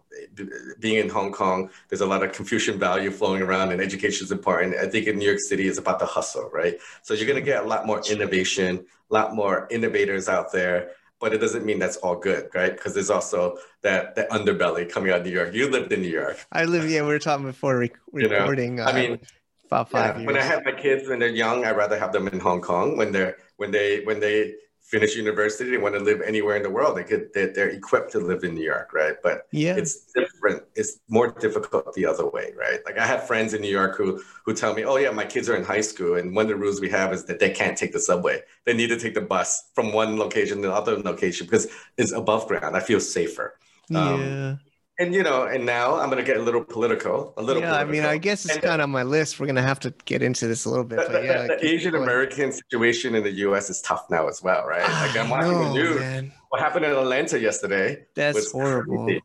being 0.80 0.96
in 0.96 1.08
Hong 1.08 1.32
Kong, 1.32 1.70
there's 1.88 2.00
a 2.00 2.06
lot 2.06 2.22
of 2.22 2.32
Confucian 2.32 2.78
value 2.78 3.10
flowing 3.10 3.42
around, 3.42 3.72
and 3.72 3.80
education 3.80 4.24
is 4.24 4.32
important. 4.32 4.74
I 4.76 4.88
think 4.88 5.06
in 5.06 5.18
New 5.18 5.26
York 5.26 5.40
City, 5.40 5.68
it's 5.68 5.78
about 5.78 5.98
the 5.98 6.06
hustle, 6.06 6.50
right? 6.52 6.78
So 7.02 7.14
you're 7.14 7.26
going 7.26 7.42
to 7.42 7.44
get 7.44 7.62
a 7.62 7.68
lot 7.68 7.86
more 7.86 8.00
innovation, 8.10 8.86
a 9.10 9.14
lot 9.14 9.34
more 9.34 9.68
innovators 9.70 10.28
out 10.28 10.52
there 10.52 10.92
but 11.20 11.32
it 11.32 11.38
doesn't 11.38 11.64
mean 11.64 11.78
that's 11.78 11.96
all 11.98 12.16
good, 12.16 12.48
right? 12.54 12.72
Because 12.72 12.94
there's 12.94 13.10
also 13.10 13.58
that 13.82 14.14
that 14.16 14.28
underbelly 14.30 14.88
coming 14.88 15.12
out 15.12 15.20
of 15.20 15.26
New 15.26 15.32
York. 15.32 15.54
You 15.54 15.70
lived 15.70 15.92
in 15.92 16.02
New 16.02 16.08
York. 16.08 16.44
I 16.52 16.64
live. 16.64 16.88
Yeah, 16.88 17.02
we 17.02 17.08
were 17.08 17.18
talking 17.18 17.46
before 17.46 17.78
rec- 17.78 17.98
recording. 18.12 18.78
You 18.78 18.84
know? 18.84 18.84
I 18.84 18.90
uh, 18.90 18.94
mean, 18.94 19.20
about 19.66 19.90
five 19.90 20.16
yeah, 20.16 20.20
years. 20.20 20.26
When 20.26 20.36
I 20.36 20.42
have 20.42 20.64
my 20.64 20.72
kids 20.72 21.08
when 21.08 21.18
they're 21.18 21.28
young, 21.28 21.64
I'd 21.64 21.76
rather 21.76 21.98
have 21.98 22.12
them 22.12 22.28
in 22.28 22.40
Hong 22.40 22.60
Kong. 22.60 22.96
When 22.96 23.12
they're 23.12 23.36
when 23.56 23.70
they 23.70 24.04
when 24.04 24.20
they 24.20 24.54
finish 24.86 25.16
university, 25.16 25.70
they 25.70 25.78
want 25.78 25.94
to 25.96 26.00
live 26.00 26.20
anywhere 26.20 26.56
in 26.56 26.62
the 26.62 26.70
world. 26.70 26.96
They 26.96 27.02
could 27.02 27.32
they're, 27.34 27.52
they're 27.52 27.70
equipped 27.70 28.12
to 28.12 28.20
live 28.20 28.44
in 28.44 28.54
New 28.54 28.64
York, 28.64 28.92
right? 28.92 29.16
But 29.22 29.48
yeah, 29.50 29.74
it's 29.76 30.06
different. 30.14 30.62
It's 30.76 31.00
more 31.08 31.32
difficult 31.32 31.92
the 31.94 32.06
other 32.06 32.26
way, 32.26 32.52
right? 32.56 32.80
Like 32.86 32.96
I 32.96 33.06
have 33.06 33.26
friends 33.26 33.52
in 33.52 33.60
New 33.60 33.70
York 33.70 33.96
who 33.96 34.22
who 34.44 34.54
tell 34.54 34.74
me, 34.74 34.84
"Oh 34.84 34.96
yeah, 34.96 35.10
my 35.10 35.24
kids 35.24 35.48
are 35.48 35.56
in 35.56 35.64
high 35.64 35.80
school, 35.80 36.14
and 36.16 36.34
one 36.34 36.44
of 36.44 36.48
the 36.50 36.56
rules 36.56 36.80
we 36.80 36.90
have 36.90 37.12
is 37.12 37.24
that 37.24 37.40
they 37.40 37.50
can't 37.50 37.76
take 37.76 37.92
the 37.92 38.00
subway. 38.00 38.42
They 38.64 38.74
need 38.74 38.88
to 38.88 38.98
take 38.98 39.14
the 39.14 39.20
bus 39.20 39.70
from 39.74 39.92
one 39.92 40.18
location 40.18 40.62
to 40.62 40.68
another 40.70 40.96
location 40.98 41.46
because 41.46 41.66
it's 41.98 42.12
above 42.12 42.46
ground. 42.46 42.76
I 42.76 42.80
feel 42.80 43.00
safer." 43.00 43.58
Um, 43.94 44.20
yeah 44.20 44.56
and 44.98 45.14
you 45.14 45.22
know, 45.22 45.44
and 45.44 45.66
now 45.66 45.96
I'm 45.96 46.08
going 46.08 46.24
to 46.24 46.24
get 46.24 46.38
a 46.38 46.42
little 46.42 46.64
political, 46.64 47.34
a 47.36 47.42
little. 47.42 47.62
Yeah, 47.62 47.70
political. 47.70 47.88
I 47.88 47.92
mean, 47.92 48.04
I 48.04 48.16
guess 48.18 48.44
it's 48.44 48.54
and, 48.54 48.62
kind 48.62 48.80
of 48.80 48.84
on 48.84 48.90
my 48.90 49.02
list. 49.02 49.38
We're 49.38 49.46
going 49.46 49.56
to 49.56 49.62
have 49.62 49.80
to 49.80 49.92
get 50.06 50.22
into 50.22 50.46
this 50.46 50.64
a 50.64 50.70
little 50.70 50.84
bit. 50.84 50.98
But 50.98 51.24
yeah, 51.24 51.42
the, 51.46 51.66
Asian 51.66 51.94
American 51.94 52.52
situation 52.52 53.14
in 53.14 53.22
the 53.22 53.32
U.S. 53.32 53.68
is 53.68 53.82
tough 53.82 54.08
now 54.10 54.26
as 54.28 54.42
well, 54.42 54.64
right? 54.66 54.82
Ah, 54.82 55.06
like 55.06 55.20
I'm 55.22 55.28
watching 55.28 55.52
know, 55.52 55.68
the 55.68 55.74
news. 55.74 56.00
Man. 56.00 56.32
What 56.48 56.60
happened 56.60 56.86
in 56.86 56.92
Atlanta 56.92 57.38
yesterday? 57.38 58.06
That's 58.14 58.52
horrible. 58.52 59.04
Crazy. 59.04 59.22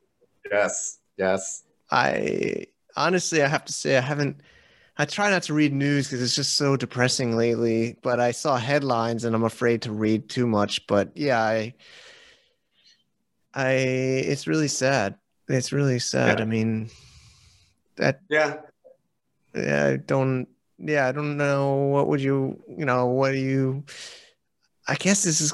Yes, 0.52 1.00
yes. 1.18 1.64
I 1.90 2.66
honestly, 2.98 3.42
I 3.42 3.48
have 3.48 3.66
to 3.66 3.74
say, 3.74 3.98
I 3.98 4.02
haven't. 4.02 4.42
I 4.98 5.06
try 5.06 5.30
not 5.30 5.44
to 5.44 5.54
read 5.54 5.74
news 5.74 6.08
because 6.08 6.22
it's 6.22 6.36
just 6.36 6.58
so 6.58 6.76
depressing 6.76 7.38
lately. 7.38 7.96
But 8.02 8.20
I 8.20 8.32
saw 8.32 8.58
headlines, 8.58 9.24
and 9.24 9.34
I'm 9.34 9.46
afraid 9.46 9.84
to 9.84 9.94
read 9.94 10.28
too 10.28 10.48
much. 10.48 10.86
But 10.88 11.16
yeah, 11.16 11.42
I. 11.42 11.74
I 13.54 13.72
it's 13.72 14.48
really 14.48 14.70
sad 14.70 15.18
it's 15.54 15.72
really 15.72 16.00
sad. 16.00 16.40
Yeah. 16.40 16.44
I 16.44 16.48
mean, 16.48 16.90
that. 17.98 18.22
Yeah. 18.30 18.58
Yeah, 19.54 19.88
I 19.88 19.98
don't. 19.98 20.48
Yeah, 20.78 21.08
I 21.08 21.12
don't 21.12 21.38
know. 21.38 21.76
What 21.76 22.08
would 22.08 22.22
you? 22.22 22.64
You 22.68 22.86
know, 22.86 23.08
what 23.08 23.32
do 23.32 23.38
you? 23.38 23.84
I 24.88 24.96
guess 24.96 25.24
this 25.24 25.42
is. 25.42 25.54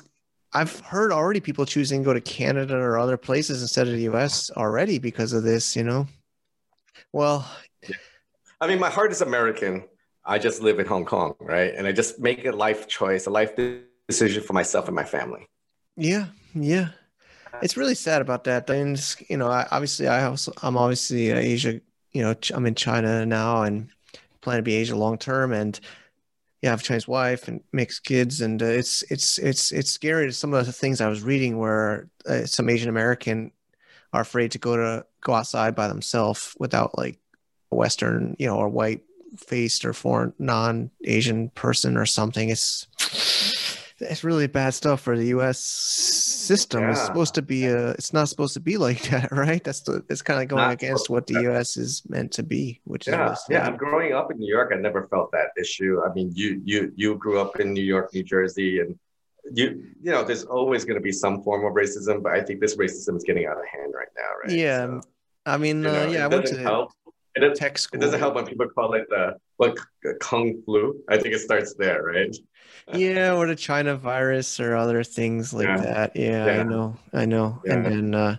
I've 0.54 0.80
heard 0.80 1.12
already 1.12 1.40
people 1.40 1.66
choosing 1.66 2.02
to 2.02 2.06
go 2.06 2.14
to 2.14 2.22
Canada 2.22 2.76
or 2.76 2.98
other 2.98 3.18
places 3.18 3.62
instead 3.62 3.88
of 3.88 3.94
the 3.94 4.04
U.S. 4.04 4.50
already 4.56 5.00
because 5.00 5.34
of 5.34 5.44
this. 5.44 5.76
You 5.76 5.84
know. 5.84 6.08
Well. 7.12 7.50
Yeah. 7.88 7.96
I 8.60 8.68
mean, 8.68 8.80
my 8.80 8.90
heart 8.90 9.12
is 9.12 9.22
American. 9.22 9.84
I 10.26 10.40
just 10.40 10.62
live 10.62 10.80
in 10.80 10.88
Hong 10.88 11.06
Kong, 11.06 11.36
right? 11.40 11.74
And 11.74 11.88
I 11.88 11.92
just 11.92 12.20
make 12.20 12.46
a 12.46 12.52
life 12.52 12.88
choice, 12.88 13.28
a 13.28 13.30
life 13.30 13.52
decision 14.10 14.44
for 14.44 14.54
myself 14.54 14.88
and 14.88 14.96
my 14.96 15.04
family. 15.04 15.48
Yeah, 15.96 16.28
yeah 16.54 16.90
it's 17.62 17.78
really 17.78 17.96
sad 17.96 18.22
about 18.22 18.44
that. 18.46 18.70
And 18.70 19.00
you 19.30 19.38
know, 19.38 19.48
I, 19.48 19.68
obviously, 19.72 20.08
I 20.08 20.26
also 20.26 20.52
I'm 20.62 20.78
obviously 20.78 21.32
uh, 21.32 21.38
Asia. 21.38 21.80
You 22.12 22.24
know, 22.24 22.36
I'm 22.54 22.66
in 22.66 22.76
China 22.76 23.26
now 23.26 23.64
and 23.64 23.90
plan 24.42 24.58
to 24.58 24.64
be 24.64 24.76
Asia 24.76 24.96
long 24.96 25.18
term. 25.18 25.52
And 25.52 25.80
yeah, 26.62 26.70
I 26.70 26.72
have 26.72 26.80
a 26.82 26.84
Chinese 26.84 27.08
wife 27.08 27.48
and 27.48 27.62
mixed 27.72 28.04
kids, 28.04 28.42
and 28.42 28.62
uh, 28.62 28.66
it's 28.66 29.04
it's 29.04 29.38
it's 29.38 29.72
it's 29.72 29.92
scary. 29.92 30.32
Some 30.32 30.54
of 30.54 30.66
the 30.66 30.72
things 30.72 31.02
I 31.02 31.10
was 31.10 31.22
reading 31.22 31.58
where 31.58 32.10
uh, 32.28 32.46
some 32.46 32.70
Asian 32.70 32.90
American 32.90 33.52
are 34.14 34.22
afraid 34.22 34.52
to 34.52 34.58
go 34.58 34.76
to 34.76 35.06
go 35.22 35.34
outside 35.34 35.76
by 35.76 35.88
themselves 35.88 36.56
without 36.60 36.98
like 36.98 37.20
a 37.72 37.76
Western, 37.76 38.36
you 38.40 38.48
know, 38.48 38.56
or 38.56 38.70
white 38.70 39.02
faced 39.36 39.86
or 39.86 39.94
foreign 39.94 40.34
non-Asian 40.40 41.50
person 41.50 41.98
or 41.98 42.06
something. 42.06 42.50
It's 42.50 42.88
it's 44.00 44.24
really 44.24 44.48
bad 44.48 44.74
stuff 44.74 45.02
for 45.02 45.18
the 45.18 45.28
U.S. 45.28 45.60
system. 45.60 46.82
Yeah. 46.82 46.92
It's 46.92 47.06
supposed 47.06 47.36
to 47.36 47.42
be 47.42 47.66
a. 47.66 47.90
It's 47.92 48.14
not 48.14 48.30
supposed 48.30 48.54
to 48.54 48.60
be 48.60 48.78
like 48.78 49.02
that, 49.10 49.32
right? 49.32 49.64
That's 49.64 49.82
the. 49.82 50.04
It's 50.10 50.22
kind 50.22 50.42
of 50.42 50.48
going 50.48 50.64
not 50.64 50.74
against 50.74 51.10
what 51.10 51.28
the 51.28 51.42
U.S. 51.44 51.78
is 51.78 52.04
meant 52.08 52.32
to 52.34 52.44
be. 52.44 52.82
Which 52.86 53.08
yeah, 53.08 53.34
is 53.34 53.44
yeah. 53.50 53.66
I'm 53.66 53.78
growing 53.78 54.14
up 54.14 54.32
in 54.32 54.38
New 54.38 54.50
York. 54.52 54.72
I 54.74 54.78
never 54.78 55.08
felt 55.08 55.32
that 55.32 55.50
issue. 55.60 56.02
I 56.06 56.14
mean, 56.14 56.32
you 56.34 56.62
you 56.64 56.92
you 56.96 57.16
grew 57.16 57.40
up 57.40 57.60
in 57.60 57.74
New 57.74 57.84
York, 57.84 58.14
New 58.14 58.24
Jersey, 58.24 58.80
and 58.80 58.98
you 59.52 59.84
you 60.02 60.12
know, 60.12 60.24
there's 60.24 60.44
always 60.44 60.86
going 60.86 60.98
to 60.98 61.04
be 61.04 61.12
some 61.12 61.44
form 61.44 61.66
of 61.66 61.74
racism, 61.74 62.22
but 62.22 62.34
I 62.34 62.42
think 62.42 62.60
this 62.60 62.76
racism 62.76 63.18
is 63.18 63.24
getting 63.24 63.46
out 63.46 63.58
of 63.58 63.66
hand 63.66 63.94
right 63.96 64.08
now, 64.16 64.30
right? 64.44 64.52
Yeah, 64.52 65.02
so, 65.02 65.02
I 65.46 65.58
mean, 65.58 65.86
uh, 65.86 65.92
know, 65.92 66.12
yeah, 66.12 66.26
I 66.26 66.28
went 66.28 66.46
to 66.48 66.60
help. 66.60 66.92
It, 67.44 67.56
tech 67.56 67.78
school. 67.78 68.00
It 68.00 68.04
doesn't 68.04 68.20
help 68.20 68.36
when 68.36 68.46
people 68.46 68.68
call 68.70 68.94
it 68.94 69.06
the 69.10 69.36
what 69.58 69.78
kung 70.20 70.62
flu. 70.64 71.02
I 71.10 71.18
think 71.18 71.36
it 71.36 71.40
starts 71.40 71.76
there, 71.76 72.04
right? 72.04 72.36
yeah, 72.94 73.34
or 73.34 73.48
the 73.48 73.56
China 73.56 73.96
virus 73.96 74.60
or 74.60 74.76
other 74.76 75.04
things 75.04 75.54
like 75.54 75.68
yeah. 75.68 75.78
that. 75.78 76.16
Yeah, 76.16 76.46
yeah, 76.46 76.60
I 76.60 76.64
know, 76.64 76.98
I 77.14 77.26
know. 77.26 77.62
Yeah. 77.66 77.74
And 77.74 77.86
then 77.86 78.16
uh, 78.16 78.38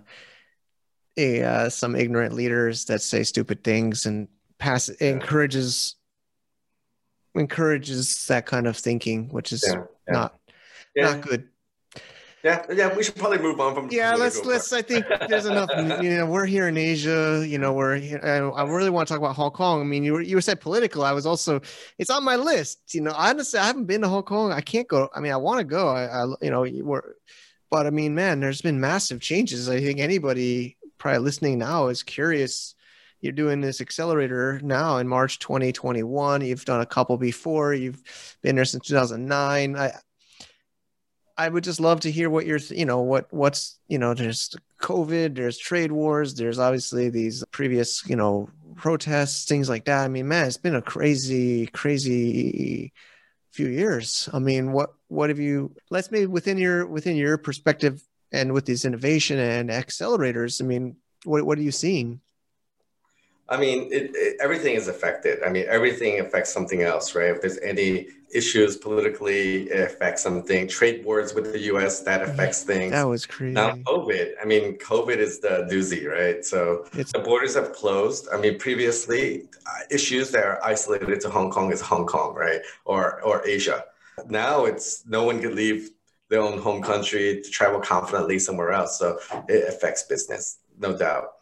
a, 1.16 1.42
uh, 1.42 1.68
some 1.68 1.96
ignorant 1.96 2.34
leaders 2.34 2.86
that 2.86 3.02
say 3.02 3.24
stupid 3.24 3.64
things 3.64 4.06
and 4.06 4.28
pass 4.58 4.88
encourages 4.88 5.96
encourages 7.34 8.26
that 8.26 8.46
kind 8.46 8.66
of 8.66 8.76
thinking, 8.76 9.28
which 9.28 9.52
is 9.52 9.64
not 10.08 10.34
not 10.96 11.20
good. 11.20 11.48
Yeah, 12.44 12.64
yeah, 12.72 12.94
we 12.94 13.02
should 13.02 13.16
probably 13.16 13.38
move 13.38 13.58
on 13.58 13.74
from. 13.74 13.88
Yeah, 13.90 14.14
let's 14.14 14.44
let's. 14.44 14.72
I 14.72 14.82
think 14.82 15.04
there's 15.28 15.46
enough. 15.46 15.68
You 16.02 16.18
know, 16.18 16.26
we're 16.26 16.46
here 16.46 16.68
in 16.68 16.76
Asia. 16.76 17.44
You 17.46 17.58
know, 17.58 17.72
we're. 17.72 17.96
I 17.96 18.62
really 18.62 18.90
want 18.90 19.08
to 19.08 19.14
talk 19.14 19.18
about 19.18 19.34
Hong 19.34 19.50
Kong. 19.50 19.80
I 19.80 19.84
mean, 19.84 20.04
you 20.04 20.12
were 20.12 20.20
you 20.20 20.40
said 20.40 20.60
political. 20.60 21.04
I 21.04 21.12
was 21.12 21.26
also. 21.26 21.60
It's 21.98 22.10
on 22.10 22.22
my 22.22 22.36
list. 22.36 22.94
You 22.94 23.00
know, 23.00 23.12
honestly, 23.16 23.58
I 23.58 23.66
haven't 23.66 23.86
been 23.86 24.02
to 24.02 24.08
Hong 24.08 24.22
Kong. 24.22 24.52
I 24.52 24.60
can't 24.60 24.86
go. 24.86 25.08
I 25.14 25.20
mean, 25.20 25.32
I 25.32 25.36
want 25.36 25.58
to 25.58 25.64
go. 25.64 25.88
I, 25.88 26.04
I 26.04 26.26
you 26.40 26.50
know, 26.50 26.64
we're, 26.84 27.14
but 27.70 27.86
I 27.86 27.90
mean, 27.90 28.14
man, 28.14 28.38
there's 28.38 28.62
been 28.62 28.80
massive 28.80 29.20
changes. 29.20 29.68
I 29.68 29.80
think 29.80 29.98
anybody 29.98 30.76
probably 30.98 31.20
listening 31.20 31.58
now 31.58 31.88
is 31.88 32.02
curious. 32.02 32.74
You're 33.20 33.32
doing 33.32 33.60
this 33.60 33.80
accelerator 33.80 34.60
now 34.62 34.98
in 34.98 35.08
March 35.08 35.40
2021. 35.40 36.42
You've 36.42 36.64
done 36.64 36.80
a 36.80 36.86
couple 36.86 37.16
before. 37.16 37.74
You've 37.74 38.00
been 38.42 38.54
there 38.54 38.64
since 38.64 38.86
2009. 38.86 39.76
I, 39.76 39.92
I 41.38 41.48
would 41.48 41.62
just 41.62 41.78
love 41.78 42.00
to 42.00 42.10
hear 42.10 42.28
what 42.28 42.46
you're, 42.46 42.58
you 42.58 42.84
know, 42.84 43.00
what 43.00 43.32
what's, 43.32 43.78
you 43.86 43.98
know, 43.98 44.12
there's 44.12 44.54
COVID, 44.82 45.36
there's 45.36 45.56
trade 45.56 45.92
wars, 45.92 46.34
there's 46.34 46.58
obviously 46.58 47.10
these 47.10 47.44
previous, 47.52 48.04
you 48.08 48.16
know, 48.16 48.50
protests, 48.74 49.44
things 49.44 49.68
like 49.68 49.84
that. 49.84 50.04
I 50.04 50.08
mean, 50.08 50.26
man, 50.26 50.48
it's 50.48 50.56
been 50.56 50.74
a 50.74 50.82
crazy, 50.82 51.68
crazy 51.68 52.92
few 53.52 53.68
years. 53.68 54.28
I 54.32 54.40
mean, 54.40 54.72
what 54.72 54.90
what 55.06 55.30
have 55.30 55.38
you? 55.38 55.74
Let's 55.90 56.10
maybe 56.10 56.26
within 56.26 56.58
your 56.58 56.86
within 56.86 57.16
your 57.16 57.38
perspective 57.38 58.02
and 58.32 58.52
with 58.52 58.66
these 58.66 58.84
innovation 58.84 59.38
and 59.38 59.70
accelerators. 59.70 60.60
I 60.60 60.66
mean, 60.66 60.96
what 61.24 61.44
what 61.44 61.58
are 61.58 61.62
you 61.62 61.72
seeing? 61.72 62.20
I 63.50 63.56
mean, 63.56 63.88
it, 63.90 64.10
it, 64.14 64.36
everything 64.40 64.74
is 64.74 64.88
affected. 64.88 65.42
I 65.42 65.48
mean, 65.48 65.64
everything 65.68 66.20
affects 66.20 66.52
something 66.52 66.82
else, 66.82 67.14
right? 67.14 67.30
If 67.30 67.40
there's 67.40 67.58
any 67.58 68.08
issues 68.34 68.76
politically, 68.76 69.70
it 69.70 69.80
affects 69.80 70.22
something. 70.22 70.68
Trade 70.68 71.02
wars 71.02 71.34
with 71.34 71.50
the 71.52 71.60
U.S. 71.72 72.00
that 72.00 72.20
affects 72.22 72.62
things. 72.62 72.92
That 72.92 73.04
was 73.08 73.24
crazy. 73.24 73.54
Now 73.54 73.76
COVID. 73.76 74.32
I 74.42 74.44
mean, 74.44 74.76
COVID 74.76 75.16
is 75.16 75.40
the 75.40 75.66
doozy, 75.70 76.06
right? 76.06 76.44
So 76.44 76.84
it's- 76.92 77.10
the 77.12 77.20
borders 77.20 77.54
have 77.54 77.72
closed. 77.72 78.28
I 78.30 78.36
mean, 78.38 78.58
previously, 78.58 79.48
uh, 79.66 79.80
issues 79.90 80.30
that 80.32 80.44
are 80.44 80.62
isolated 80.62 81.20
to 81.22 81.30
Hong 81.30 81.50
Kong 81.50 81.72
is 81.72 81.80
Hong 81.80 82.06
Kong, 82.06 82.34
right, 82.34 82.60
or 82.84 83.22
or 83.22 83.46
Asia. 83.48 83.84
Now 84.26 84.66
it's 84.66 85.06
no 85.06 85.22
one 85.24 85.40
can 85.40 85.54
leave 85.54 85.90
their 86.28 86.40
own 86.40 86.58
home 86.58 86.82
country 86.82 87.40
to 87.42 87.50
travel 87.50 87.80
confidently 87.80 88.38
somewhere 88.38 88.72
else. 88.72 88.98
So 88.98 89.18
it 89.48 89.66
affects 89.68 90.02
business, 90.02 90.58
no 90.78 90.94
doubt. 90.94 91.32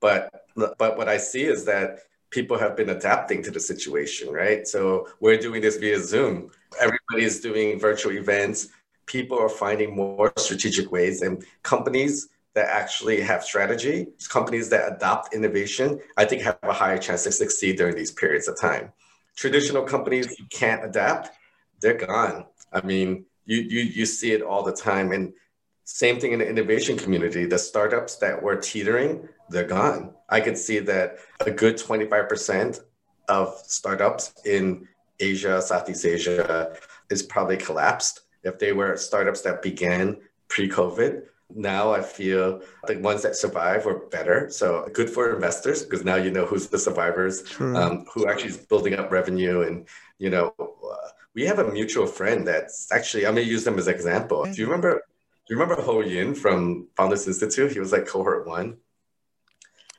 But 0.00 0.39
but 0.56 0.96
what 0.96 1.08
I 1.08 1.16
see 1.16 1.44
is 1.44 1.64
that 1.64 2.00
people 2.30 2.56
have 2.58 2.76
been 2.76 2.90
adapting 2.90 3.42
to 3.42 3.50
the 3.50 3.60
situation, 3.60 4.32
right? 4.32 4.66
So 4.66 5.08
we're 5.20 5.38
doing 5.38 5.60
this 5.60 5.76
via 5.76 6.00
Zoom. 6.00 6.50
Everybody 6.80 7.24
is 7.24 7.40
doing 7.40 7.78
virtual 7.78 8.12
events. 8.12 8.68
People 9.06 9.38
are 9.38 9.48
finding 9.48 9.94
more 9.94 10.32
strategic 10.36 10.92
ways, 10.92 11.22
and 11.22 11.44
companies 11.62 12.28
that 12.54 12.66
actually 12.66 13.20
have 13.20 13.44
strategy, 13.44 14.06
companies 14.28 14.68
that 14.70 14.92
adopt 14.92 15.34
innovation, 15.34 16.00
I 16.16 16.24
think 16.24 16.42
have 16.42 16.58
a 16.62 16.72
higher 16.72 16.98
chance 16.98 17.24
to 17.24 17.32
succeed 17.32 17.76
during 17.76 17.96
these 17.96 18.10
periods 18.10 18.48
of 18.48 18.60
time. 18.60 18.92
Traditional 19.36 19.82
companies 19.82 20.38
you 20.38 20.46
can't 20.50 20.84
adapt, 20.84 21.30
they're 21.80 21.94
gone. 21.94 22.46
I 22.72 22.80
mean, 22.82 23.24
you 23.46 23.58
you 23.58 23.80
you 23.80 24.06
see 24.06 24.32
it 24.32 24.42
all 24.42 24.62
the 24.62 24.72
time, 24.72 25.12
and 25.12 25.32
same 25.84 26.20
thing 26.20 26.32
in 26.32 26.38
the 26.38 26.48
innovation 26.48 26.96
community. 26.96 27.46
The 27.46 27.58
startups 27.58 28.16
that 28.16 28.40
were 28.42 28.56
teetering, 28.56 29.28
they're 29.48 29.64
gone. 29.64 30.14
I 30.28 30.40
could 30.40 30.56
see 30.56 30.78
that 30.80 31.18
a 31.40 31.50
good 31.50 31.76
25% 31.76 32.80
of 33.28 33.56
startups 33.66 34.34
in 34.44 34.86
Asia, 35.18 35.60
Southeast 35.60 36.04
Asia, 36.04 36.76
is 37.10 37.22
probably 37.22 37.56
collapsed. 37.56 38.20
If 38.42 38.58
they 38.58 38.72
were 38.72 38.96
startups 38.96 39.42
that 39.42 39.62
began 39.62 40.16
pre 40.48 40.68
COVID, 40.68 41.22
now 41.54 41.92
I 41.92 42.00
feel 42.00 42.62
the 42.86 42.98
ones 42.98 43.22
that 43.22 43.36
survive 43.36 43.84
were 43.84 44.06
better. 44.06 44.48
So 44.50 44.88
good 44.92 45.10
for 45.10 45.34
investors 45.34 45.82
because 45.82 46.04
now 46.04 46.16
you 46.16 46.30
know 46.30 46.46
who's 46.46 46.68
the 46.68 46.78
survivors, 46.78 47.42
um, 47.60 48.06
who 48.12 48.28
actually 48.28 48.50
is 48.50 48.56
building 48.56 48.94
up 48.94 49.10
revenue. 49.10 49.62
And, 49.62 49.86
you 50.18 50.30
know, 50.30 50.54
uh, 50.58 51.08
we 51.34 51.44
have 51.46 51.58
a 51.58 51.70
mutual 51.70 52.06
friend 52.06 52.46
that's 52.46 52.90
actually, 52.92 53.26
I'm 53.26 53.34
going 53.34 53.46
to 53.46 53.50
use 53.50 53.64
them 53.64 53.78
as 53.78 53.88
an 53.88 53.94
example. 53.94 54.44
Do 54.44 54.52
you 54.52 54.66
remember 54.66 55.02
you 55.50 55.60
remember 55.60 55.82
Ho 55.82 56.00
Yin 56.00 56.34
from 56.34 56.88
Founders 56.96 57.26
Institute? 57.26 57.72
He 57.72 57.80
was 57.80 57.92
like 57.92 58.06
cohort 58.06 58.46
one. 58.46 58.76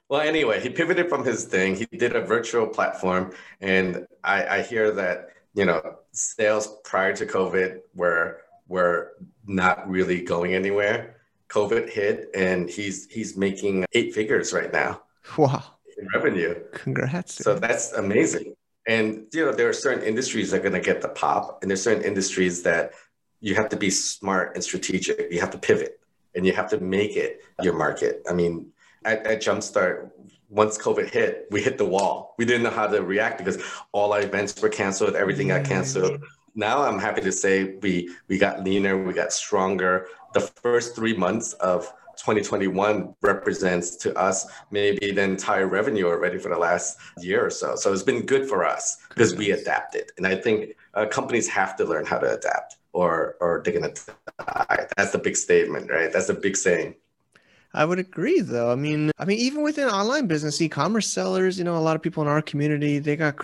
Well, 0.07 0.21
anyway, 0.21 0.61
he 0.61 0.69
pivoted 0.69 1.09
from 1.09 1.25
his 1.25 1.45
thing. 1.45 1.75
He 1.75 1.85
did 1.85 2.15
a 2.15 2.21
virtual 2.21 2.67
platform, 2.67 3.33
and 3.59 4.05
I, 4.23 4.57
I 4.57 4.61
hear 4.61 4.91
that 4.91 5.29
you 5.53 5.65
know 5.65 5.99
sales 6.11 6.77
prior 6.83 7.13
to 7.15 7.25
COVID 7.25 7.79
were 7.93 8.41
were 8.67 9.13
not 9.45 9.89
really 9.89 10.21
going 10.21 10.53
anywhere. 10.53 11.17
COVID 11.49 11.89
hit, 11.89 12.29
and 12.33 12.69
he's 12.69 13.07
he's 13.07 13.35
making 13.35 13.85
eight 13.91 14.13
figures 14.13 14.53
right 14.53 14.71
now. 14.71 15.01
Wow. 15.37 15.63
In 15.97 16.07
revenue. 16.15 16.55
Congrats. 16.71 17.35
So 17.35 17.55
that's 17.55 17.91
amazing. 17.91 18.55
And 18.87 19.27
you 19.33 19.45
know, 19.45 19.51
there 19.51 19.69
are 19.69 19.73
certain 19.73 20.03
industries 20.03 20.51
that 20.51 20.57
are 20.57 20.69
going 20.69 20.73
to 20.73 20.79
get 20.79 21.01
the 21.01 21.09
pop, 21.09 21.61
and 21.61 21.69
there's 21.69 21.83
certain 21.83 22.03
industries 22.03 22.63
that 22.63 22.93
you 23.41 23.55
have 23.55 23.69
to 23.69 23.75
be 23.75 23.89
smart 23.89 24.55
and 24.55 24.63
strategic. 24.63 25.31
You 25.31 25.39
have 25.41 25.51
to 25.51 25.57
pivot, 25.57 25.99
and 26.35 26.45
you 26.45 26.53
have 26.53 26.69
to 26.69 26.79
make 26.79 27.17
it 27.17 27.41
your 27.61 27.73
market. 27.73 28.21
I 28.29 28.33
mean, 28.33 28.71
at, 29.03 29.25
at 29.25 29.41
Jumpstart, 29.41 30.11
once 30.49 30.77
COVID 30.77 31.09
hit, 31.09 31.47
we 31.49 31.61
hit 31.61 31.77
the 31.77 31.85
wall. 31.85 32.35
We 32.37 32.45
didn't 32.45 32.63
know 32.63 32.69
how 32.69 32.87
to 32.87 33.01
react 33.01 33.37
because 33.39 33.61
all 33.91 34.13
our 34.13 34.21
events 34.21 34.61
were 34.61 34.69
canceled, 34.69 35.15
everything 35.15 35.47
got 35.47 35.65
canceled. 35.65 36.21
Now 36.53 36.83
I'm 36.83 36.99
happy 36.99 37.21
to 37.21 37.31
say 37.31 37.75
we 37.81 38.13
we 38.27 38.37
got 38.37 38.63
leaner, 38.63 39.01
we 39.01 39.13
got 39.13 39.31
stronger. 39.31 40.07
The 40.33 40.41
first 40.41 40.95
three 40.95 41.15
months 41.15 41.53
of 41.53 41.91
2021 42.17 43.15
represents 43.21 43.95
to 43.95 44.15
us 44.17 44.45
maybe 44.69 45.11
the 45.11 45.23
entire 45.23 45.67
revenue 45.67 46.07
already 46.07 46.37
for 46.37 46.49
the 46.49 46.57
last 46.57 46.97
year 47.19 47.45
or 47.45 47.49
so. 47.49 47.75
So 47.75 47.93
it's 47.93 48.03
been 48.03 48.25
good 48.25 48.47
for 48.47 48.65
us 48.65 48.97
because 49.09 49.35
we 49.35 49.51
adapted. 49.51 50.11
And 50.17 50.27
I 50.27 50.35
think 50.35 50.75
uh, 50.93 51.05
companies 51.05 51.47
have 51.47 51.77
to 51.77 51.85
learn 51.85 52.05
how 52.05 52.19
to 52.19 52.33
adapt 52.37 52.75
or, 52.93 53.37
or 53.39 53.61
they're 53.63 53.79
to 53.79 54.13
die. 54.39 54.87
That's 54.97 55.11
the 55.11 55.17
big 55.17 55.37
statement, 55.37 55.89
right? 55.89 56.11
That's 56.11 56.29
a 56.29 56.33
big 56.33 56.57
saying. 56.57 56.95
I 57.73 57.85
would 57.85 57.99
agree 57.99 58.41
though. 58.41 58.71
I 58.71 58.75
mean, 58.75 59.11
I 59.17 59.25
mean, 59.25 59.37
even 59.37 59.63
within 59.63 59.87
online 59.87 60.27
business, 60.27 60.61
e-commerce 60.61 61.07
sellers, 61.07 61.57
you 61.57 61.63
know, 61.63 61.77
a 61.77 61.79
lot 61.79 61.95
of 61.95 62.01
people 62.01 62.21
in 62.21 62.27
our 62.27 62.41
community, 62.41 62.99
they 62.99 63.15
got 63.15 63.35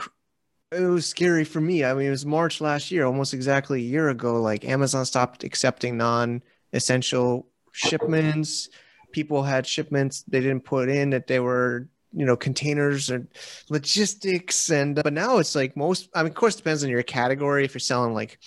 it 0.71 0.81
was 0.81 1.05
scary 1.05 1.45
for 1.45 1.61
me. 1.61 1.85
I 1.85 1.93
mean, 1.93 2.07
it 2.07 2.11
was 2.11 2.25
March 2.25 2.59
last 2.59 2.91
year, 2.91 3.05
almost 3.05 3.33
exactly 3.33 3.79
a 3.79 3.85
year 3.85 4.09
ago. 4.09 4.41
Like 4.41 4.65
Amazon 4.65 5.05
stopped 5.05 5.43
accepting 5.43 5.97
non-essential 5.97 7.47
shipments. 7.71 8.69
People 9.13 9.43
had 9.43 9.65
shipments 9.65 10.23
they 10.27 10.41
didn't 10.41 10.65
put 10.65 10.89
in 10.89 11.11
that 11.11 11.27
they 11.27 11.39
were, 11.39 11.87
you 12.11 12.25
know, 12.25 12.35
containers 12.35 13.09
and 13.09 13.29
logistics. 13.69 14.69
And 14.69 14.95
but 14.95 15.13
now 15.13 15.37
it's 15.37 15.55
like 15.55 15.77
most. 15.77 16.09
I 16.13 16.23
mean, 16.23 16.31
of 16.31 16.35
course, 16.35 16.57
depends 16.57 16.83
on 16.83 16.89
your 16.89 17.03
category. 17.03 17.63
If 17.63 17.73
you're 17.73 17.79
selling 17.79 18.13
like 18.13 18.37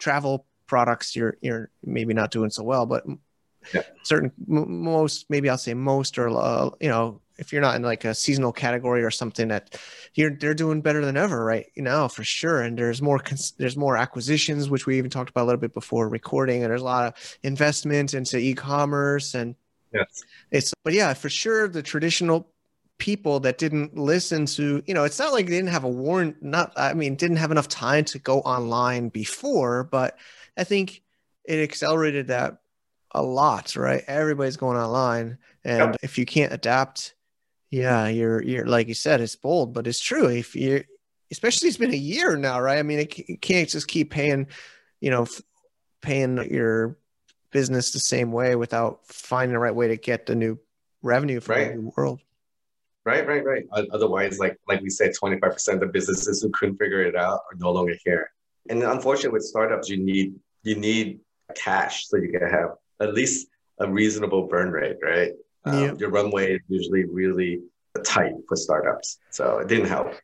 travel 0.00 0.46
products, 0.66 1.14
you're 1.14 1.36
you're 1.40 1.70
maybe 1.84 2.14
not 2.14 2.32
doing 2.32 2.50
so 2.50 2.64
well. 2.64 2.86
But 2.86 3.04
yeah. 3.72 3.82
certain 4.02 4.32
most, 4.46 5.26
maybe 5.28 5.48
I'll 5.48 5.58
say 5.58 5.74
most, 5.74 6.18
or 6.18 6.28
uh, 6.30 6.70
you 6.80 6.88
know, 6.88 7.20
if 7.40 7.52
you're 7.52 7.62
not 7.62 7.74
in 7.74 7.82
like 7.82 8.04
a 8.04 8.14
seasonal 8.14 8.52
category 8.52 9.02
or 9.02 9.10
something 9.10 9.48
that 9.48 9.80
you're 10.14 10.36
they're 10.36 10.54
doing 10.54 10.82
better 10.82 11.04
than 11.04 11.16
ever 11.16 11.42
right 11.42 11.66
you 11.74 11.82
know 11.82 12.06
for 12.06 12.22
sure 12.22 12.60
and 12.60 12.78
there's 12.78 13.00
more 13.02 13.20
there's 13.56 13.76
more 13.76 13.96
acquisitions 13.96 14.68
which 14.68 14.86
we 14.86 14.98
even 14.98 15.10
talked 15.10 15.30
about 15.30 15.44
a 15.44 15.46
little 15.48 15.60
bit 15.60 15.72
before 15.74 16.08
recording 16.08 16.62
and 16.62 16.70
there's 16.70 16.82
a 16.82 16.84
lot 16.84 17.06
of 17.06 17.38
investment 17.42 18.14
into 18.14 18.38
e-commerce 18.38 19.34
and 19.34 19.56
yes 19.92 20.22
it's 20.50 20.72
but 20.84 20.92
yeah 20.92 21.14
for 21.14 21.30
sure 21.30 21.66
the 21.66 21.82
traditional 21.82 22.52
people 23.00 23.40
that 23.40 23.58
didn't 23.58 23.96
listen 23.96 24.46
to 24.46 24.82
you 24.86 24.94
know 24.94 25.02
it's 25.02 25.18
not 25.18 25.32
like 25.32 25.46
they 25.46 25.56
didn't 25.56 25.70
have 25.70 25.84
a 25.84 25.88
warrant 25.88 26.40
not 26.40 26.72
i 26.76 26.94
mean 26.94 27.16
didn't 27.16 27.38
have 27.38 27.50
enough 27.50 27.66
time 27.66 28.04
to 28.04 28.18
go 28.18 28.40
online 28.40 29.08
before 29.08 29.82
but 29.84 30.16
i 30.56 30.62
think 30.62 31.02
it 31.44 31.60
accelerated 31.60 32.28
that 32.28 32.58
a 33.12 33.22
lot 33.22 33.74
right 33.74 34.04
everybody's 34.06 34.56
going 34.56 34.76
online 34.76 35.36
and 35.64 35.96
if 36.02 36.16
you 36.16 36.24
can't 36.24 36.52
adapt 36.52 37.14
yeah, 37.70 38.08
you're 38.08 38.42
you're 38.42 38.66
like 38.66 38.88
you 38.88 38.94
said, 38.94 39.20
it's 39.20 39.36
bold, 39.36 39.72
but 39.72 39.86
it's 39.86 40.00
true. 40.00 40.26
If 40.26 40.56
you, 40.56 40.82
especially 41.30 41.68
it's 41.68 41.78
been 41.78 41.92
a 41.92 41.96
year 41.96 42.36
now, 42.36 42.60
right? 42.60 42.78
I 42.78 42.82
mean, 42.82 42.98
it, 42.98 43.16
it 43.18 43.40
can't 43.40 43.68
just 43.68 43.86
keep 43.86 44.10
paying, 44.10 44.48
you 45.00 45.10
know, 45.10 45.26
paying 46.02 46.36
your 46.50 46.98
business 47.52 47.92
the 47.92 48.00
same 48.00 48.32
way 48.32 48.56
without 48.56 49.06
finding 49.06 49.52
the 49.52 49.60
right 49.60 49.74
way 49.74 49.88
to 49.88 49.96
get 49.96 50.26
the 50.26 50.34
new 50.34 50.58
revenue 51.02 51.38
from 51.40 51.56
right. 51.56 51.68
the 51.68 51.74
new 51.76 51.92
world. 51.96 52.20
Right, 53.10 53.26
right, 53.26 53.44
right. 53.44 53.64
Otherwise, 53.92 54.38
like 54.38 54.56
like 54.68 54.80
we 54.82 54.90
said, 54.90 55.10
twenty 55.18 55.38
five 55.40 55.52
percent 55.56 55.74
of 55.78 55.88
the 55.88 55.92
businesses 55.98 56.40
who 56.42 56.50
couldn't 56.50 56.76
figure 56.82 57.02
it 57.02 57.16
out 57.16 57.40
are 57.48 57.56
no 57.58 57.70
longer 57.76 57.96
here. 58.04 58.30
And 58.68 58.82
unfortunately, 58.82 59.36
with 59.38 59.44
startups, 59.54 59.88
you 59.88 59.98
need 60.10 60.28
you 60.62 60.76
need 60.76 61.20
cash 61.54 61.94
so 62.06 62.16
you 62.16 62.30
can 62.30 62.46
have 62.58 62.70
at 63.00 63.14
least 63.14 63.48
a 63.78 63.86
reasonable 64.00 64.42
burn 64.46 64.70
rate, 64.70 64.98
right? 65.02 65.32
Um, 65.64 65.82
yeah. 65.82 65.92
Your 66.00 66.10
runway 66.10 66.54
is 66.54 66.60
usually 66.68 67.04
really 67.04 67.60
tight 68.04 68.34
for 68.46 68.56
startups, 68.56 69.18
so 69.30 69.58
it 69.58 69.68
didn't 69.68 69.88
help. 69.88 70.14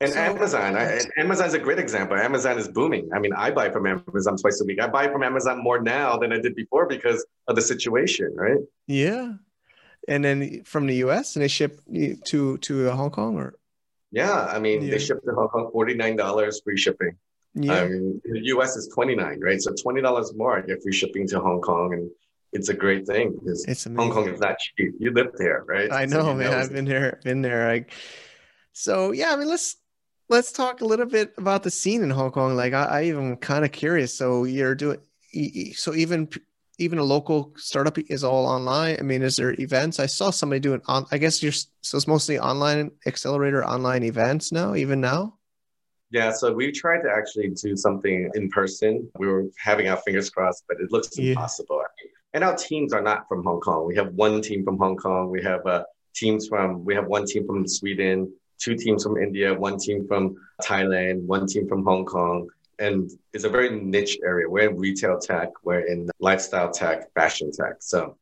And 0.00 0.12
so, 0.12 0.20
Amazon, 0.20 0.76
I, 0.76 1.00
Amazon 1.16 1.46
is 1.46 1.54
a 1.54 1.58
great 1.58 1.78
example. 1.78 2.16
Amazon 2.18 2.58
is 2.58 2.68
booming. 2.68 3.08
I 3.14 3.18
mean, 3.18 3.32
I 3.32 3.50
buy 3.50 3.70
from 3.70 3.86
Amazon 3.86 4.36
twice 4.36 4.60
a 4.60 4.64
week. 4.64 4.78
I 4.80 4.86
buy 4.86 5.08
from 5.08 5.22
Amazon 5.22 5.62
more 5.62 5.80
now 5.80 6.18
than 6.18 6.32
I 6.32 6.38
did 6.38 6.54
before 6.54 6.86
because 6.86 7.24
of 7.48 7.56
the 7.56 7.62
situation, 7.62 8.30
right? 8.36 8.58
Yeah. 8.86 9.32
And 10.08 10.24
then 10.24 10.62
from 10.64 10.86
the 10.86 10.96
US, 11.06 11.36
and 11.36 11.42
they 11.42 11.48
ship 11.48 11.80
to 12.26 12.58
to 12.58 12.90
Hong 12.90 13.10
Kong, 13.10 13.36
or 13.36 13.54
yeah, 14.12 14.46
I 14.46 14.58
mean, 14.58 14.82
yeah. 14.82 14.92
they 14.92 14.98
ship 14.98 15.22
to 15.24 15.32
Hong 15.32 15.48
Kong 15.48 15.68
forty 15.72 15.94
nine 15.94 16.16
dollars 16.16 16.60
free 16.62 16.76
shipping. 16.76 17.16
Yeah. 17.54 17.82
Um, 17.82 18.20
the 18.24 18.40
US 18.54 18.76
is 18.76 18.88
twenty 18.88 19.14
nine, 19.14 19.40
right? 19.40 19.60
So 19.60 19.72
twenty 19.74 20.00
dollars 20.00 20.32
more, 20.34 20.58
I 20.58 20.62
get 20.62 20.82
free 20.82 20.92
shipping 20.92 21.26
to 21.28 21.40
Hong 21.40 21.60
Kong, 21.60 21.92
and 21.92 22.10
it's 22.52 22.68
a 22.68 22.74
great 22.74 23.06
thing 23.06 23.32
because 23.32 23.64
it's 23.66 23.86
amazing. 23.86 23.96
Hong 23.96 24.12
Kong 24.12 24.32
is 24.32 24.40
not 24.40 24.56
cheap. 24.58 24.94
You 24.98 25.12
live 25.12 25.32
there, 25.36 25.64
right? 25.66 25.90
I 25.92 26.06
know, 26.06 26.22
so 26.22 26.34
man. 26.34 26.50
Know. 26.50 26.58
I've 26.58 26.72
been 26.72 26.84
there, 26.84 27.20
been 27.24 27.42
there. 27.42 27.68
Like, 27.68 27.90
so 28.72 29.12
yeah, 29.12 29.32
I 29.32 29.36
mean, 29.36 29.48
let's 29.48 29.76
let's 30.28 30.52
talk 30.52 30.80
a 30.80 30.84
little 30.84 31.06
bit 31.06 31.32
about 31.36 31.62
the 31.62 31.70
scene 31.70 32.02
in 32.02 32.10
Hong 32.10 32.30
Kong. 32.30 32.56
Like, 32.56 32.72
I, 32.72 32.84
I 32.84 33.04
even 33.04 33.36
kind 33.36 33.64
of 33.64 33.72
curious. 33.72 34.16
So 34.16 34.44
you're 34.44 34.74
doing, 34.74 34.98
so 35.74 35.94
even 35.94 36.28
even 36.78 36.98
a 36.98 37.04
local 37.04 37.52
startup 37.56 37.98
is 37.98 38.22
all 38.22 38.46
online. 38.46 38.96
I 38.98 39.02
mean, 39.02 39.22
is 39.22 39.36
there 39.36 39.58
events? 39.60 39.98
I 39.98 40.06
saw 40.06 40.30
somebody 40.30 40.60
doing 40.60 40.82
on. 40.86 41.06
I 41.10 41.18
guess 41.18 41.42
you're 41.42 41.52
so 41.52 41.96
it's 41.96 42.06
mostly 42.06 42.38
online 42.38 42.90
accelerator, 43.06 43.64
online 43.64 44.02
events 44.02 44.52
now, 44.52 44.74
even 44.74 45.00
now. 45.00 45.38
Yeah, 46.10 46.30
so 46.32 46.52
we 46.52 46.70
tried 46.70 47.02
to 47.02 47.10
actually 47.10 47.50
do 47.50 47.76
something 47.76 48.30
in 48.34 48.48
person. 48.50 49.10
We 49.18 49.26
were 49.26 49.46
having 49.58 49.88
our 49.88 49.96
fingers 49.98 50.30
crossed, 50.30 50.64
but 50.68 50.78
it 50.80 50.92
looks 50.92 51.18
yeah. 51.18 51.30
impossible. 51.30 51.82
And 52.32 52.44
our 52.44 52.54
teams 52.56 52.92
are 52.92 53.02
not 53.02 53.26
from 53.28 53.42
Hong 53.44 53.60
Kong. 53.60 53.86
We 53.86 53.96
have 53.96 54.12
one 54.14 54.40
team 54.42 54.64
from 54.64 54.78
Hong 54.78 54.96
Kong. 54.96 55.30
We 55.30 55.42
have 55.42 55.66
uh, 55.66 55.84
teams 56.14 56.46
from 56.46 56.84
we 56.84 56.94
have 56.94 57.06
one 57.06 57.26
team 57.26 57.46
from 57.46 57.66
Sweden, 57.66 58.32
two 58.58 58.76
teams 58.76 59.02
from 59.02 59.16
India, 59.16 59.54
one 59.54 59.78
team 59.78 60.06
from 60.06 60.36
Thailand, 60.62 61.22
one 61.22 61.46
team 61.46 61.66
from 61.68 61.84
Hong 61.84 62.04
Kong. 62.04 62.48
And 62.78 63.10
it's 63.32 63.44
a 63.44 63.48
very 63.48 63.70
niche 63.80 64.18
area. 64.24 64.48
We're 64.48 64.70
in 64.70 64.76
retail 64.76 65.18
tech, 65.18 65.48
we're 65.64 65.86
in 65.86 66.10
lifestyle 66.20 66.70
tech, 66.70 67.12
fashion 67.14 67.50
tech. 67.52 67.76
So 67.80 68.16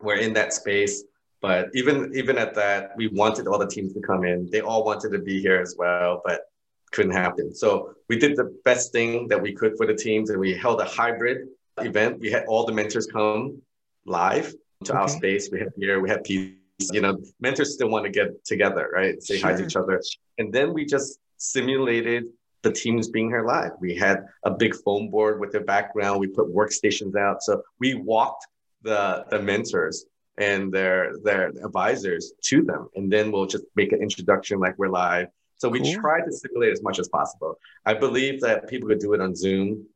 we're 0.00 0.18
in 0.18 0.32
that 0.34 0.52
space. 0.52 1.04
But 1.40 1.68
even 1.74 2.12
even 2.14 2.36
at 2.36 2.54
that, 2.56 2.90
we 2.96 3.06
wanted 3.08 3.46
all 3.46 3.58
the 3.58 3.66
teams 3.66 3.94
to 3.94 4.00
come 4.00 4.24
in. 4.24 4.48
They 4.50 4.60
all 4.60 4.84
wanted 4.84 5.12
to 5.12 5.20
be 5.20 5.40
here 5.40 5.60
as 5.60 5.76
well, 5.78 6.20
but 6.24 6.42
couldn't 6.90 7.12
happen. 7.12 7.54
So 7.54 7.94
we 8.08 8.18
did 8.18 8.36
the 8.36 8.58
best 8.64 8.92
thing 8.92 9.28
that 9.28 9.40
we 9.40 9.52
could 9.52 9.76
for 9.76 9.86
the 9.86 9.94
teams, 9.94 10.30
and 10.30 10.40
we 10.40 10.54
held 10.54 10.80
a 10.80 10.84
hybrid 10.84 11.48
event, 11.84 12.20
we 12.20 12.30
had 12.30 12.44
all 12.46 12.64
the 12.66 12.72
mentors 12.72 13.06
come 13.06 13.60
live 14.04 14.54
to 14.84 14.92
okay. 14.92 15.00
our 15.00 15.08
space. 15.08 15.48
We 15.50 15.60
had 15.60 15.68
beer, 15.76 16.00
we 16.00 16.08
had 16.08 16.24
pizza. 16.24 16.54
You 16.92 17.00
know, 17.00 17.18
mentors 17.40 17.74
still 17.74 17.88
want 17.88 18.04
to 18.04 18.10
get 18.10 18.44
together, 18.44 18.88
right? 18.92 19.20
Say 19.22 19.38
sure. 19.38 19.50
hi 19.50 19.56
to 19.56 19.64
each 19.64 19.76
other. 19.76 20.00
And 20.38 20.52
then 20.52 20.72
we 20.72 20.84
just 20.84 21.18
simulated 21.36 22.24
the 22.68 22.74
teams 22.74 23.08
being 23.08 23.28
here 23.28 23.44
live. 23.44 23.72
We 23.80 23.94
had 23.94 24.26
a 24.44 24.50
big 24.50 24.74
foam 24.74 25.08
board 25.08 25.40
with 25.40 25.52
their 25.52 25.64
background. 25.64 26.20
We 26.20 26.26
put 26.26 26.54
workstations 26.54 27.16
out. 27.16 27.42
So 27.42 27.62
we 27.80 27.94
walked 27.94 28.46
the 28.82 29.24
the 29.30 29.40
mentors 29.40 30.04
and 30.36 30.72
their 30.72 31.18
their 31.24 31.48
advisors 31.64 32.32
to 32.48 32.62
them. 32.62 32.88
And 32.94 33.10
then 33.10 33.32
we'll 33.32 33.46
just 33.46 33.64
make 33.74 33.92
an 33.92 34.02
introduction 34.02 34.58
like 34.58 34.74
we're 34.78 34.88
live. 35.06 35.28
So 35.56 35.68
we 35.68 35.80
cool. 35.80 35.94
tried 35.94 36.24
to 36.26 36.32
simulate 36.32 36.72
as 36.72 36.82
much 36.82 36.98
as 36.98 37.08
possible. 37.08 37.58
I 37.84 37.94
believe 37.94 38.40
that 38.42 38.68
people 38.68 38.88
could 38.88 39.00
do 39.00 39.14
it 39.14 39.20
on 39.20 39.34
Zoom, 39.34 39.86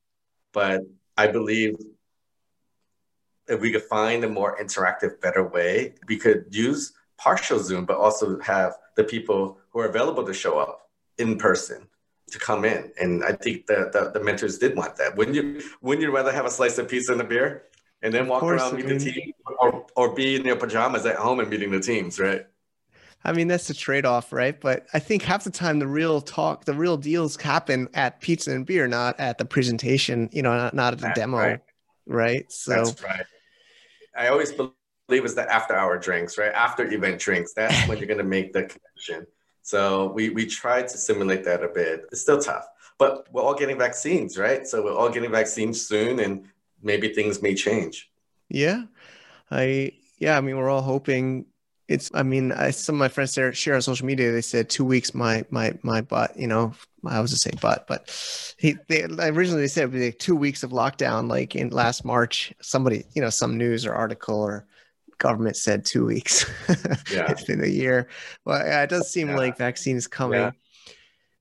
but 0.53 0.81
I 1.17 1.27
believe 1.29 1.77
if 3.49 3.61
we 3.61 3.71
could 3.71 3.83
find 3.83 4.25
a 4.25 4.29
more 4.29 4.57
interactive, 4.63 5.21
better 5.21 5.45
way, 5.47 5.95
we 6.09 6.17
could 6.17 6.47
use 6.51 6.93
partial 7.19 7.59
Zoom, 7.59 7.85
but 7.85 7.97
also 7.99 8.41
have 8.41 8.73
the 8.97 9.05
people 9.05 9.59
who 9.71 9.79
are 9.81 9.89
available 9.89 10.25
to 10.25 10.35
show 10.35 10.59
up 10.59 10.91
in 11.19 11.37
person 11.39 11.87
to 12.33 12.38
come 12.38 12.64
in. 12.64 12.90
And 13.01 13.25
I 13.25 13.33
think 13.33 13.66
the, 13.66 13.90
the, 13.92 14.11
the 14.18 14.25
mentors 14.25 14.59
did 14.59 14.77
want 14.77 14.97
that. 14.97 15.16
Wouldn't 15.16 15.37
you 15.37 15.62
wouldn't 15.81 16.03
you 16.03 16.14
rather 16.14 16.33
have 16.33 16.47
a 16.47 16.51
slice 16.51 16.79
of 16.79 16.88
pizza 16.88 17.12
and 17.12 17.21
a 17.21 17.25
beer 17.25 17.64
and 18.03 18.12
then 18.12 18.27
walk 18.27 18.42
around, 18.42 18.75
meet 18.75 18.87
I 18.87 18.88
mean, 18.88 18.99
the 18.99 19.12
team, 19.12 19.33
or, 19.61 19.87
or 19.97 20.14
be 20.14 20.37
in 20.37 20.45
your 20.45 20.57
pajamas 20.57 21.07
at 21.07 21.16
home 21.16 21.40
and 21.40 21.49
meeting 21.49 21.71
the 21.71 21.81
teams, 21.81 22.18
right? 22.18 22.47
I 23.25 23.33
mean, 23.33 23.47
that's 23.47 23.68
the 23.68 23.75
trade 23.75 24.05
off, 24.05 24.33
right? 24.33 24.61
But 24.61 24.87
I 24.92 24.99
think 24.99 25.23
half 25.23 25.45
the 25.45 25.51
time 25.51 25.79
the 25.79 25.87
real 25.87 26.21
talk, 26.21 26.64
the 26.64 26.75
real 26.75 26.97
deals 26.97 27.37
happen 27.37 27.88
at 27.95 28.21
pizza 28.21 28.51
and 28.51 28.66
beer, 28.66 28.88
not 28.88 29.21
at 29.21 29.38
the 29.38 29.45
presentation, 29.45 30.29
you 30.33 30.42
know, 30.42 30.57
not, 30.57 30.75
not 30.75 30.92
at 30.92 30.99
the 30.99 31.07
that's 31.07 31.18
demo, 31.18 31.38
right. 31.38 31.61
right? 32.07 32.51
So, 32.51 32.75
that's 32.75 33.01
right. 33.03 33.25
I 34.16 34.29
always 34.29 34.51
believe 34.51 34.75
it's 35.09 35.35
the 35.35 35.49
after 35.51 35.77
hour 35.77 35.99
drinks, 35.99 36.37
right? 36.37 36.53
After 36.53 36.85
event 36.92 37.21
drinks. 37.21 37.53
That's 37.55 37.88
when 37.88 37.99
you're 37.99 38.09
going 38.09 38.18
to 38.18 38.25
make 38.25 38.53
the 38.53 38.62
connection. 38.62 39.27
So 39.62 40.12
we, 40.12 40.31
we 40.31 40.46
tried 40.46 40.88
to 40.88 40.98
simulate 40.98 41.44
that 41.44 41.62
a 41.62 41.68
bit. 41.68 42.07
It's 42.11 42.20
still 42.20 42.40
tough. 42.40 42.66
but 42.98 43.27
we're 43.33 43.42
all 43.42 43.55
getting 43.55 43.79
vaccines, 43.79 44.38
right? 44.38 44.66
So 44.66 44.83
we're 44.85 44.94
all 44.94 45.09
getting 45.11 45.31
vaccines 45.31 45.87
soon, 45.87 46.20
and 46.20 46.46
maybe 46.83 47.12
things 47.12 47.42
may 47.42 47.55
change. 47.55 48.11
Yeah, 48.48 48.85
I 49.51 49.92
yeah, 50.18 50.37
I 50.37 50.40
mean, 50.40 50.57
we're 50.57 50.70
all 50.70 50.83
hoping. 50.83 51.46
It's. 51.88 52.11
I 52.14 52.22
mean, 52.22 52.53
I, 52.53 52.70
some 52.70 52.94
of 52.96 53.01
my 53.01 53.09
friends 53.09 53.35
there 53.35 53.53
share 53.53 53.75
on 53.75 53.83
social 53.83 54.07
media. 54.07 54.31
They 54.31 54.40
said 54.40 54.70
two 54.70 54.85
weeks. 54.85 55.14
My 55.14 55.44
my 55.51 55.72
my 55.83 56.01
butt. 56.01 56.38
You 56.38 56.46
know, 56.46 56.75
I 57.05 57.20
was 57.20 57.33
to 57.33 57.38
say 57.38 57.51
butt, 57.61 57.87
but 57.88 58.09
he. 58.59 58.77
They 58.88 59.03
originally 59.03 59.62
they 59.62 59.68
said 59.68 59.85
it 59.85 59.87
would 59.87 59.98
be 59.98 60.05
like 60.07 60.18
two 60.18 60.37
weeks 60.37 60.62
of 60.62 60.70
lockdown, 60.70 61.29
like 61.29 61.57
in 61.57 61.70
last 61.70 62.05
March. 62.05 62.53
Somebody, 62.61 63.05
you 63.14 63.22
know, 63.22 63.31
some 63.31 63.59
news 63.59 63.85
or 63.85 63.94
article 63.94 64.40
or 64.40 64.66
government 65.18 65.57
said 65.57 65.85
two 65.85 66.05
weeks. 66.05 66.44
Yeah. 67.11 67.31
it's 67.31 67.44
been 67.44 67.62
a 67.62 67.66
year. 67.66 68.09
But 68.44 68.66
yeah, 68.66 68.83
it 68.83 68.90
does 68.90 69.12
seem 69.12 69.29
yeah. 69.29 69.37
like 69.37 69.59
vaccine 69.59 69.96
is 69.96 70.07
coming. 70.07 70.40
Yeah. 70.40 70.53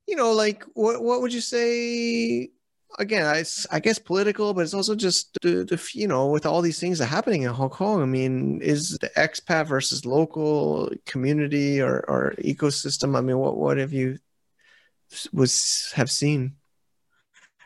You 0.07 0.15
know, 0.17 0.34
like 0.34 0.65
what 0.73 1.01
what 1.01 1.21
would 1.21 1.34
you 1.34 1.41
say? 1.41 2.51
Again, 2.99 3.25
I, 3.25 3.45
I 3.71 3.79
guess 3.79 3.99
political, 3.99 4.53
but 4.53 4.62
it's 4.62 4.73
also 4.73 4.95
just 4.95 5.38
the, 5.41 5.63
the 5.63 5.81
you 5.93 6.10
know 6.10 6.27
with 6.27 6.45
all 6.45 6.62
these 6.62 6.79
things 6.79 6.99
that 6.99 7.05
are 7.05 7.15
happening 7.15 7.43
in 7.43 7.51
Hong 7.51 7.69
Kong. 7.69 8.01
I 8.01 8.05
mean, 8.05 8.60
is 8.62 8.97
the 8.97 9.10
expat 9.15 9.67
versus 9.67 10.05
local 10.05 10.91
community 11.05 11.79
or, 11.79 11.99
or 12.10 12.36
ecosystem? 12.39 13.17
I 13.17 13.21
mean, 13.21 13.38
what 13.38 13.55
what 13.55 13.77
have 13.77 13.93
you 13.93 14.19
was 15.31 15.93
have 15.95 16.12
seen? 16.12 16.57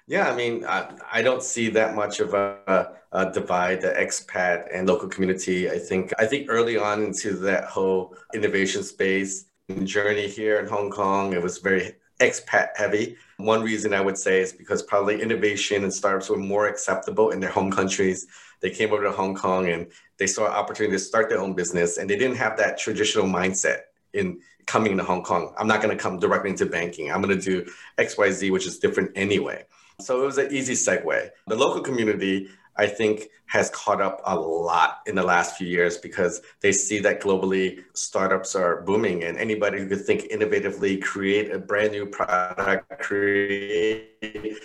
Yeah, 0.08 0.30
I 0.30 0.36
mean, 0.36 0.66
I, 0.66 0.92
I 1.12 1.22
don't 1.24 1.42
see 1.42 1.70
that 1.70 1.96
much 1.96 2.20
of 2.20 2.36
a, 2.36 2.94
a, 3.12 3.32
divide, 3.32 3.82
the 3.82 3.88
expat 3.88 4.68
and 4.72 4.88
local 4.88 5.10
community. 5.10 5.70
I 5.70 5.80
think 5.80 6.14
I 6.20 6.26
think 6.28 6.46
early 6.48 6.78
on 6.78 7.02
into 7.02 7.34
that 7.38 7.66
whole 7.66 8.16
innovation 8.34 8.84
space 8.84 9.46
journey 9.84 10.28
here 10.28 10.60
in 10.60 10.68
Hong 10.68 10.92
Kong, 10.92 11.34
it 11.34 11.42
was 11.42 11.58
very 11.58 11.96
expat 12.22 12.70
heavy. 12.76 13.18
One 13.38 13.64
reason 13.64 13.96
I 13.96 14.02
would 14.02 14.18
say 14.18 14.42
is 14.42 14.54
because 14.54 14.84
probably 14.84 15.22
innovation 15.22 15.84
and 15.84 15.94
startups 15.94 16.30
were 16.30 16.38
more 16.38 16.68
acceptable 16.68 17.32
in 17.32 17.40
their 17.40 17.50
home 17.50 17.72
countries. 17.72 18.28
They 18.62 18.70
came 18.70 18.94
over 18.94 19.04
to 19.04 19.12
Hong 19.12 19.34
Kong 19.34 19.70
and 19.70 19.88
they 20.18 20.28
saw 20.28 20.46
an 20.46 20.54
opportunity 20.54 20.96
to 20.96 21.00
start 21.00 21.30
their 21.30 21.40
own 21.40 21.54
business, 21.56 21.98
and 21.98 22.08
they 22.08 22.18
didn't 22.18 22.38
have 22.38 22.58
that 22.58 22.78
traditional 22.78 23.26
mindset 23.26 23.80
in 24.14 24.40
coming 24.68 24.98
to 24.98 25.04
Hong 25.04 25.24
Kong. 25.24 25.54
I'm 25.58 25.68
not 25.68 25.82
going 25.82 25.96
to 25.96 26.02
come 26.02 26.20
directly 26.20 26.52
into 26.52 26.66
banking. 26.68 27.12
I'm 27.12 27.22
going 27.22 27.38
to 27.38 27.44
do 27.44 27.70
X, 27.98 28.18
Y, 28.18 28.32
Z, 28.32 28.52
which 28.52 28.68
is 28.68 28.80
different 28.80 29.12
anyway. 29.16 29.66
So 30.00 30.22
it 30.22 30.26
was 30.26 30.38
an 30.38 30.54
easy 30.54 30.74
segue. 30.74 31.30
The 31.48 31.56
local 31.56 31.82
community, 31.82 32.50
I 32.76 32.88
think, 32.88 33.30
has 33.48 33.70
caught 33.70 34.02
up 34.02 34.22
a 34.26 34.36
lot 34.36 35.00
in 35.06 35.16
the 35.16 35.24
last 35.24 35.56
few 35.56 35.68
years 35.68 35.98
because 35.98 36.42
they 36.62 36.72
see 36.72 37.00
that 37.00 37.22
globally 37.22 37.84
startups 37.94 38.56
are 38.56 38.82
booming 38.82 39.24
and 39.24 39.38
anybody 39.38 39.80
who 39.80 39.88
could 39.88 40.06
think 40.06 40.24
innovatively, 40.32 41.02
create 41.02 41.52
a 41.52 41.60
brand 41.60 41.92
new 41.92 42.06
product, 42.06 43.00
create 43.00 44.58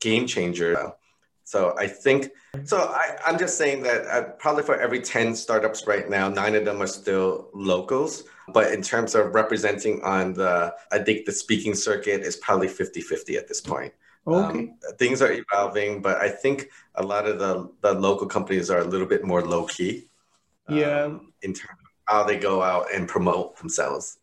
game 0.00 0.26
changer. 0.26 0.92
So 1.46 1.76
I 1.78 1.86
think, 1.86 2.32
so 2.64 2.78
I, 2.78 3.16
am 3.24 3.38
just 3.38 3.56
saying 3.56 3.84
that 3.84 4.04
uh, 4.06 4.22
probably 4.30 4.64
for 4.64 4.80
every 4.80 5.00
10 5.00 5.36
startups 5.36 5.86
right 5.86 6.10
now, 6.10 6.28
nine 6.28 6.56
of 6.56 6.64
them 6.64 6.82
are 6.82 6.88
still 6.88 7.50
locals. 7.54 8.24
But 8.52 8.72
in 8.72 8.82
terms 8.82 9.14
of 9.14 9.32
representing 9.32 10.02
on 10.02 10.34
the, 10.34 10.74
I 10.90 10.98
think 10.98 11.24
the 11.24 11.30
speaking 11.30 11.76
circuit 11.76 12.22
is 12.22 12.34
probably 12.34 12.66
50 12.66 13.00
50 13.00 13.36
at 13.36 13.46
this 13.46 13.60
point. 13.60 13.92
Okay. 14.26 14.58
Um, 14.58 14.78
things 14.98 15.22
are 15.22 15.30
evolving, 15.30 16.02
but 16.02 16.16
I 16.16 16.30
think 16.30 16.68
a 16.96 17.02
lot 17.04 17.28
of 17.28 17.38
the, 17.38 17.70
the 17.80 17.92
local 17.92 18.26
companies 18.26 18.68
are 18.68 18.80
a 18.80 18.84
little 18.84 19.06
bit 19.06 19.24
more 19.24 19.40
low 19.40 19.66
key. 19.66 20.08
Yeah. 20.68 21.04
Um, 21.04 21.32
in 21.42 21.52
terms 21.52 21.78
of 21.80 21.90
how 22.06 22.24
they 22.24 22.38
go 22.38 22.60
out 22.60 22.86
and 22.92 23.06
promote 23.06 23.56
themselves. 23.56 24.18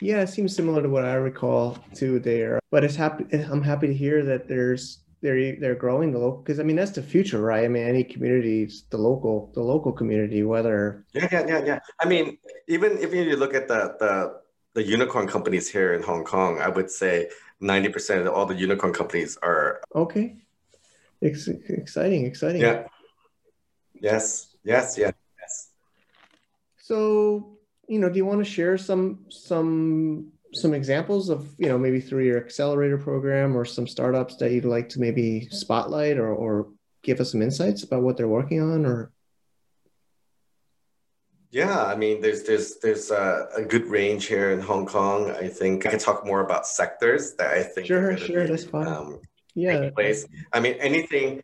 Yeah, 0.00 0.20
it 0.20 0.28
seems 0.28 0.54
similar 0.54 0.80
to 0.80 0.88
what 0.88 1.04
I 1.04 1.14
recall 1.14 1.76
too 1.92 2.20
there. 2.20 2.60
But 2.70 2.84
it's 2.84 2.94
happy. 2.94 3.26
I'm 3.32 3.62
happy 3.62 3.88
to 3.88 3.94
hear 3.94 4.24
that 4.26 4.46
there's 4.46 5.00
they're 5.22 5.56
they're 5.56 5.74
growing 5.74 6.12
the 6.12 6.18
local 6.18 6.42
because 6.42 6.60
I 6.60 6.62
mean 6.62 6.76
that's 6.76 6.92
the 6.92 7.02
future, 7.02 7.40
right? 7.40 7.64
I 7.64 7.68
mean 7.68 7.86
any 7.86 8.04
community, 8.04 8.70
the 8.90 8.96
local 8.96 9.50
the 9.54 9.62
local 9.62 9.92
community, 9.92 10.42
whether 10.42 11.04
yeah 11.12 11.28
yeah 11.30 11.46
yeah 11.46 11.64
yeah. 11.64 11.78
I 12.00 12.08
mean 12.08 12.38
even 12.68 12.98
if 12.98 13.12
you 13.12 13.36
look 13.36 13.54
at 13.54 13.68
the 13.68 13.96
the 13.98 14.40
the 14.74 14.82
unicorn 14.82 15.26
companies 15.26 15.68
here 15.68 15.94
in 15.94 16.02
Hong 16.02 16.24
Kong, 16.24 16.60
I 16.60 16.68
would 16.68 16.90
say 16.90 17.28
ninety 17.60 17.88
percent 17.88 18.26
of 18.26 18.32
all 18.32 18.46
the 18.46 18.54
unicorn 18.54 18.92
companies 18.92 19.36
are 19.42 19.82
okay. 19.94 20.36
Ex- 21.22 21.48
exciting, 21.48 22.24
exciting. 22.24 22.62
Yeah. 22.62 22.86
Yes. 24.00 24.56
Yes. 24.64 24.96
Yes. 24.96 25.12
Yes. 25.38 25.68
So 26.78 27.58
you 27.88 27.98
know, 27.98 28.08
do 28.08 28.16
you 28.16 28.24
want 28.24 28.38
to 28.38 28.50
share 28.50 28.78
some 28.78 29.26
some 29.28 30.32
some 30.52 30.74
examples 30.74 31.28
of 31.28 31.48
you 31.58 31.68
know 31.68 31.78
maybe 31.78 32.00
through 32.00 32.24
your 32.24 32.38
accelerator 32.38 32.98
program 32.98 33.56
or 33.56 33.64
some 33.64 33.86
startups 33.86 34.36
that 34.36 34.52
you'd 34.52 34.64
like 34.64 34.88
to 34.90 35.00
maybe 35.00 35.48
spotlight 35.50 36.18
or, 36.18 36.28
or 36.28 36.68
give 37.02 37.20
us 37.20 37.32
some 37.32 37.42
insights 37.42 37.82
about 37.82 38.02
what 38.02 38.16
they're 38.16 38.28
working 38.28 38.60
on 38.60 38.84
or? 38.84 39.12
Yeah 41.50 41.84
i 41.84 41.96
mean 41.96 42.20
there's 42.20 42.44
there's 42.44 42.76
there's 42.78 43.10
a, 43.10 43.48
a 43.56 43.62
good 43.62 43.86
range 43.86 44.26
here 44.26 44.52
in 44.52 44.60
hong 44.60 44.86
kong. 44.86 45.30
I 45.30 45.48
think 45.48 45.86
i 45.86 45.90
can 45.90 45.98
talk 45.98 46.24
more 46.24 46.40
about 46.40 46.66
sectors 46.66 47.34
that 47.34 47.52
i 47.52 47.62
think 47.62 47.86
sure 47.86 48.16
sure 48.16 48.42
be, 48.42 48.50
that's 48.50 48.64
fine. 48.64 48.86
um, 48.86 49.20
yeah. 49.54 49.90
place. 49.90 50.26
I 50.52 50.60
mean 50.60 50.74
anything 50.74 51.42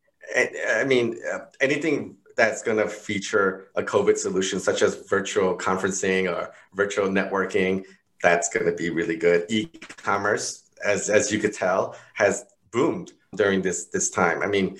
i 0.70 0.84
mean 0.84 1.18
uh, 1.32 1.40
anything 1.60 2.16
that's 2.36 2.62
going 2.62 2.76
to 2.76 2.88
feature 2.88 3.68
a 3.74 3.82
covid 3.82 4.16
solution 4.16 4.60
such 4.60 4.82
as 4.82 5.08
virtual 5.08 5.56
conferencing 5.56 6.32
or 6.32 6.52
virtual 6.74 7.08
networking 7.08 7.84
that's 8.22 8.48
going 8.48 8.66
to 8.66 8.72
be 8.72 8.90
really 8.90 9.16
good. 9.16 9.46
E-commerce, 9.48 10.64
as 10.84 11.08
as 11.10 11.32
you 11.32 11.38
could 11.38 11.52
tell, 11.52 11.96
has 12.14 12.44
boomed 12.70 13.12
during 13.34 13.62
this 13.62 13.86
this 13.86 14.10
time. 14.10 14.42
I 14.42 14.46
mean, 14.46 14.78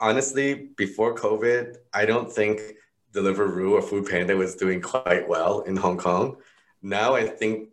honestly, 0.00 0.70
before 0.76 1.14
COVID, 1.14 1.76
I 1.92 2.06
don't 2.06 2.32
think 2.32 2.60
Deliveroo 3.12 3.72
or 3.72 3.82
Food 3.82 4.06
Panda 4.08 4.36
was 4.36 4.54
doing 4.54 4.80
quite 4.80 5.28
well 5.28 5.60
in 5.60 5.76
Hong 5.76 5.98
Kong. 5.98 6.36
Now 6.82 7.14
I 7.14 7.26
think, 7.26 7.68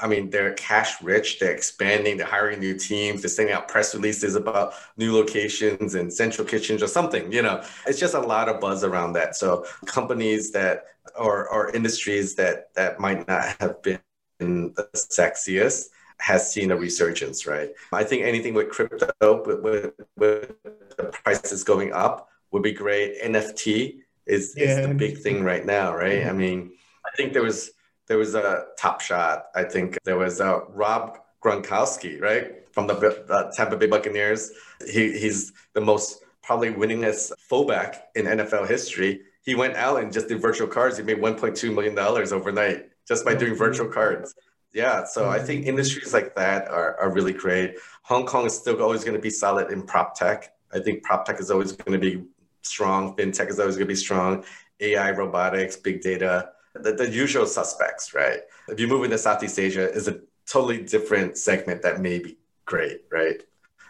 I 0.00 0.06
mean, 0.06 0.30
they're 0.30 0.54
cash 0.54 1.02
rich. 1.02 1.38
They're 1.38 1.52
expanding. 1.52 2.16
They're 2.16 2.26
hiring 2.26 2.60
new 2.60 2.76
teams. 2.76 3.22
They're 3.22 3.28
sending 3.28 3.54
out 3.54 3.68
press 3.68 3.94
releases 3.94 4.34
about 4.34 4.74
new 4.96 5.14
locations 5.14 5.94
and 5.94 6.12
central 6.12 6.46
kitchens 6.46 6.82
or 6.82 6.88
something. 6.88 7.32
You 7.32 7.42
know, 7.42 7.64
it's 7.86 7.98
just 7.98 8.14
a 8.14 8.20
lot 8.20 8.48
of 8.48 8.60
buzz 8.60 8.84
around 8.84 9.14
that. 9.14 9.36
So 9.36 9.66
companies 9.86 10.52
that 10.52 10.84
or, 11.18 11.48
or 11.48 11.70
industries 11.74 12.34
that 12.36 12.74
that 12.74 13.00
might 13.00 13.26
not 13.26 13.56
have 13.60 13.82
been 13.82 14.00
the 14.38 14.88
sexiest 14.94 15.86
has 16.20 16.52
seen 16.52 16.70
a 16.70 16.76
resurgence, 16.76 17.46
right? 17.46 17.70
I 17.92 18.04
think 18.04 18.24
anything 18.24 18.54
with 18.54 18.70
crypto, 18.70 19.12
with, 19.20 19.60
with, 19.60 19.92
with 20.16 20.96
the 20.96 21.04
prices 21.04 21.64
going 21.64 21.92
up, 21.92 22.28
would 22.50 22.62
be 22.62 22.72
great. 22.72 23.22
NFT 23.22 23.98
is, 24.26 24.54
yeah. 24.56 24.80
is 24.80 24.86
the 24.86 24.94
big 24.94 25.18
thing 25.18 25.44
right 25.44 25.64
now, 25.64 25.94
right? 25.94 26.20
Mm-hmm. 26.20 26.30
I 26.30 26.32
mean, 26.32 26.72
I 27.06 27.10
think 27.16 27.32
there 27.32 27.42
was 27.42 27.70
there 28.08 28.18
was 28.18 28.34
a 28.34 28.66
top 28.78 29.00
shot. 29.00 29.46
I 29.54 29.64
think 29.64 29.98
there 30.04 30.18
was 30.18 30.40
a 30.40 30.62
Rob 30.68 31.18
Gronkowski, 31.44 32.20
right, 32.20 32.66
from 32.72 32.86
the 32.86 32.94
uh, 33.28 33.50
Tampa 33.54 33.76
Bay 33.76 33.86
Buccaneers. 33.86 34.50
He, 34.86 35.18
he's 35.18 35.52
the 35.74 35.80
most 35.80 36.22
probably 36.42 36.70
winningest 36.72 37.32
fullback 37.38 38.08
in 38.14 38.24
NFL 38.24 38.68
history 38.68 39.20
he 39.48 39.54
went 39.54 39.76
out 39.76 40.02
and 40.02 40.12
just 40.12 40.28
did 40.28 40.42
virtual 40.42 40.68
cards. 40.68 40.98
He 40.98 41.02
made 41.02 41.16
1.2 41.16 41.74
million 41.74 41.94
dollars 41.94 42.34
overnight 42.34 42.90
just 43.06 43.24
by 43.24 43.34
doing 43.34 43.54
virtual 43.54 43.86
mm-hmm. 43.86 43.94
cards. 43.94 44.34
Yeah, 44.74 45.04
so 45.04 45.30
I 45.30 45.38
think 45.38 45.60
mm-hmm. 45.62 45.70
industries 45.70 46.12
like 46.12 46.36
that 46.36 46.68
are, 46.68 47.00
are 47.00 47.10
really 47.10 47.32
great. 47.32 47.76
Hong 48.02 48.26
Kong 48.26 48.44
is 48.44 48.54
still 48.54 48.82
always 48.82 49.04
going 49.04 49.16
to 49.16 49.22
be 49.22 49.30
solid 49.30 49.72
in 49.72 49.84
prop 49.84 50.14
tech. 50.14 50.52
I 50.70 50.80
think 50.80 51.02
prop 51.02 51.24
tech 51.24 51.40
is 51.40 51.50
always 51.50 51.72
going 51.72 51.98
to 51.98 52.10
be 52.10 52.24
strong. 52.60 53.16
FinTech 53.16 53.48
is 53.48 53.58
always 53.58 53.76
going 53.76 53.86
to 53.86 53.94
be 53.94 53.96
strong. 53.96 54.44
AI, 54.80 55.12
robotics, 55.12 55.76
big 55.76 56.02
data, 56.02 56.50
the, 56.74 56.92
the 56.92 57.08
usual 57.08 57.46
suspects, 57.46 58.14
right? 58.14 58.40
If 58.68 58.78
you 58.80 58.86
move 58.86 59.04
into 59.04 59.18
Southeast 59.18 59.58
Asia, 59.58 59.90
is 59.90 60.08
a 60.08 60.20
totally 60.46 60.82
different 60.82 61.36
segment 61.36 61.82
that 61.82 62.00
may 62.00 62.18
be 62.18 62.38
great, 62.64 63.02
right? 63.10 63.42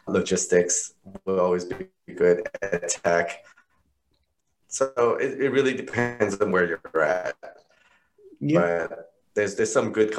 Logistics 0.06 0.94
will 1.24 1.40
always 1.40 1.64
be 1.64 1.86
good. 2.14 2.48
at 2.62 2.88
tech, 2.88 3.44
so 4.68 5.16
it, 5.20 5.40
it 5.40 5.50
really 5.50 5.74
depends 5.74 6.38
on 6.40 6.52
where 6.52 6.66
you're 6.66 7.02
at. 7.02 7.34
Yeah. 8.40 8.86
But 8.88 9.12
there's 9.34 9.56
there's 9.56 9.72
some 9.72 9.92
good. 9.92 10.14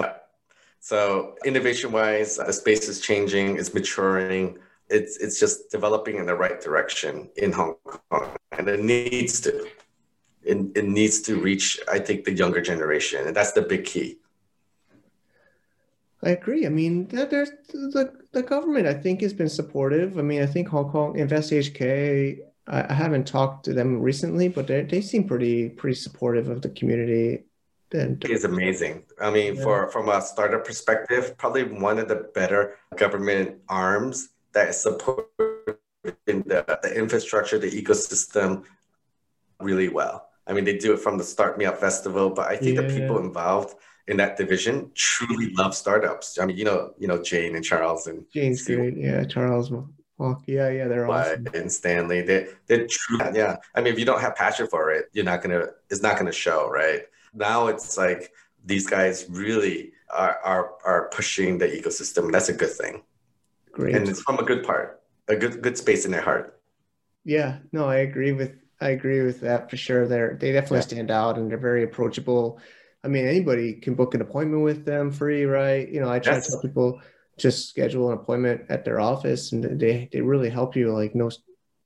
So 0.81 1.35
innovation 1.45 1.91
wise, 1.91 2.37
the 2.37 2.51
space 2.53 2.87
is 2.87 2.99
changing, 2.99 3.57
it's 3.57 3.73
maturing. 3.73 4.57
It's 4.89 5.17
it's 5.17 5.39
just 5.39 5.69
developing 5.69 6.17
in 6.17 6.25
the 6.25 6.35
right 6.35 6.59
direction 6.59 7.29
in 7.37 7.51
Hong 7.51 7.75
Kong, 7.83 8.31
and 8.57 8.67
it 8.67 8.81
needs 8.81 9.39
to. 9.41 9.67
It, 10.49 10.77
it 10.77 10.85
needs 10.85 11.21
to 11.21 11.39
reach, 11.39 11.79
I 11.91 11.99
think, 11.99 12.25
the 12.25 12.33
younger 12.33 12.61
generation, 12.61 13.27
and 13.27 13.35
that's 13.35 13.53
the 13.53 13.61
big 13.61 13.85
key. 13.85 14.17
I 16.21 16.31
agree. 16.31 16.65
I 16.65 16.69
mean, 16.69 17.07
there's 17.07 17.51
the 17.71 18.11
the 18.33 18.43
government. 18.43 18.87
I 18.87 18.93
think 18.93 19.21
has 19.21 19.33
been 19.33 19.49
supportive. 19.49 20.17
I 20.17 20.21
mean, 20.21 20.41
I 20.41 20.45
think 20.45 20.67
Hong 20.67 20.89
Kong 20.89 21.17
Invest 21.17 21.51
HK 21.51 22.39
I, 22.69 22.85
I 22.89 22.93
haven't 22.93 23.27
talked 23.27 23.65
to 23.65 23.73
them 23.73 24.01
recently, 24.01 24.47
but 24.47 24.67
they 24.67 24.83
they 24.83 25.01
seem 25.01 25.27
pretty 25.27 25.69
pretty 25.69 25.95
supportive 25.95 26.49
of 26.49 26.61
the 26.61 26.69
community. 26.69 27.43
then 27.89 28.19
is 28.23 28.45
amazing. 28.45 29.03
I 29.19 29.31
mean, 29.31 29.55
yeah. 29.55 29.63
for 29.63 29.89
from 29.89 30.09
a 30.09 30.21
startup 30.21 30.65
perspective, 30.65 31.37
probably 31.37 31.63
one 31.63 31.99
of 31.99 32.07
the 32.07 32.29
better 32.33 32.77
government 32.95 33.57
arms 33.67 34.29
that 34.53 34.69
is 34.69 34.81
supporting 34.81 35.75
the, 36.25 36.79
the 36.83 36.93
infrastructure, 36.95 37.57
the 37.57 37.69
ecosystem 37.69 38.63
really 39.59 39.89
well. 39.89 40.28
I 40.49 40.53
mean, 40.53 40.65
they 40.65 40.77
do 40.77 40.93
it 40.93 40.99
from 40.99 41.17
the 41.17 41.23
Start 41.23 41.57
Me 41.57 41.65
Up 41.65 41.77
Festival, 41.77 42.31
but 42.31 42.47
I 42.49 42.57
think 42.57 42.75
yeah. 42.75 42.81
the 42.81 42.99
people 42.99 43.19
involved 43.19 43.75
in 44.07 44.17
that 44.17 44.35
division 44.35 44.91
truly 44.95 45.53
love 45.53 45.75
startups. 45.75 46.39
I 46.39 46.45
mean, 46.45 46.57
you 46.57 46.65
know, 46.65 46.93
you 46.97 47.07
know 47.07 47.21
Jane 47.21 47.55
and 47.55 47.63
Charles 47.63 48.07
and 48.07 48.25
Jane's 48.33 48.63
Steve. 48.63 48.77
great. 48.77 48.97
Yeah, 48.97 49.23
Charles. 49.25 49.71
Well, 50.17 50.43
yeah, 50.47 50.69
yeah, 50.69 50.87
they're 50.87 51.09
awesome. 51.09 51.47
And 51.53 51.71
Stanley, 51.71 52.21
they 52.21 52.47
they're 52.65 52.87
true. 52.87 53.19
Yeah, 53.33 53.57
I 53.75 53.81
mean, 53.81 53.93
if 53.93 53.99
you 53.99 54.05
don't 54.05 54.19
have 54.19 54.35
passion 54.35 54.67
for 54.67 54.91
it, 54.91 55.05
you're 55.13 55.23
not 55.23 55.41
gonna. 55.43 55.67
It's 55.89 56.01
not 56.01 56.17
gonna 56.17 56.31
show, 56.31 56.67
right? 56.69 57.03
Now 57.33 57.67
it's 57.67 57.97
like 57.97 58.31
these 58.65 58.87
guys 58.87 59.27
really 59.29 59.93
are 60.09 60.39
are, 60.43 60.71
are 60.83 61.09
pushing 61.09 61.59
the 61.59 61.67
ecosystem. 61.67 62.31
That's 62.31 62.49
a 62.49 62.53
good 62.53 62.71
thing. 62.71 63.03
Great. 63.71 63.95
And 63.95 64.09
it's 64.09 64.21
from 64.21 64.39
a 64.39 64.43
good 64.43 64.63
part, 64.63 65.01
a 65.27 65.35
good 65.35 65.61
good 65.61 65.77
space 65.77 66.05
in 66.05 66.11
their 66.11 66.21
heart. 66.21 66.59
Yeah, 67.23 67.59
no, 67.71 67.85
I 67.85 67.97
agree 67.97 68.31
with 68.31 68.55
I 68.81 68.89
agree 68.89 69.21
with 69.23 69.41
that 69.41 69.69
for 69.69 69.77
sure. 69.77 70.07
They're 70.07 70.37
they 70.39 70.51
definitely 70.51 70.77
yeah. 70.77 70.83
stand 70.83 71.11
out 71.11 71.37
and 71.37 71.49
they're 71.49 71.57
very 71.57 71.83
approachable. 71.83 72.59
I 73.03 73.07
mean, 73.07 73.27
anybody 73.27 73.73
can 73.73 73.95
book 73.95 74.13
an 74.13 74.21
appointment 74.21 74.63
with 74.63 74.85
them 74.85 75.11
free, 75.11 75.45
right? 75.45 75.87
You 75.87 76.01
know, 76.01 76.09
I 76.09 76.19
try 76.19 76.35
yes. 76.35 76.45
to 76.45 76.51
tell 76.51 76.61
people 76.61 77.01
just 77.37 77.69
schedule 77.69 78.11
an 78.11 78.17
appointment 78.17 78.65
at 78.69 78.83
their 78.83 78.99
office 78.99 79.51
and 79.51 79.79
they 79.79 80.09
they 80.11 80.21
really 80.21 80.49
help 80.49 80.75
you 80.75 80.93
like 80.93 81.15
no 81.15 81.29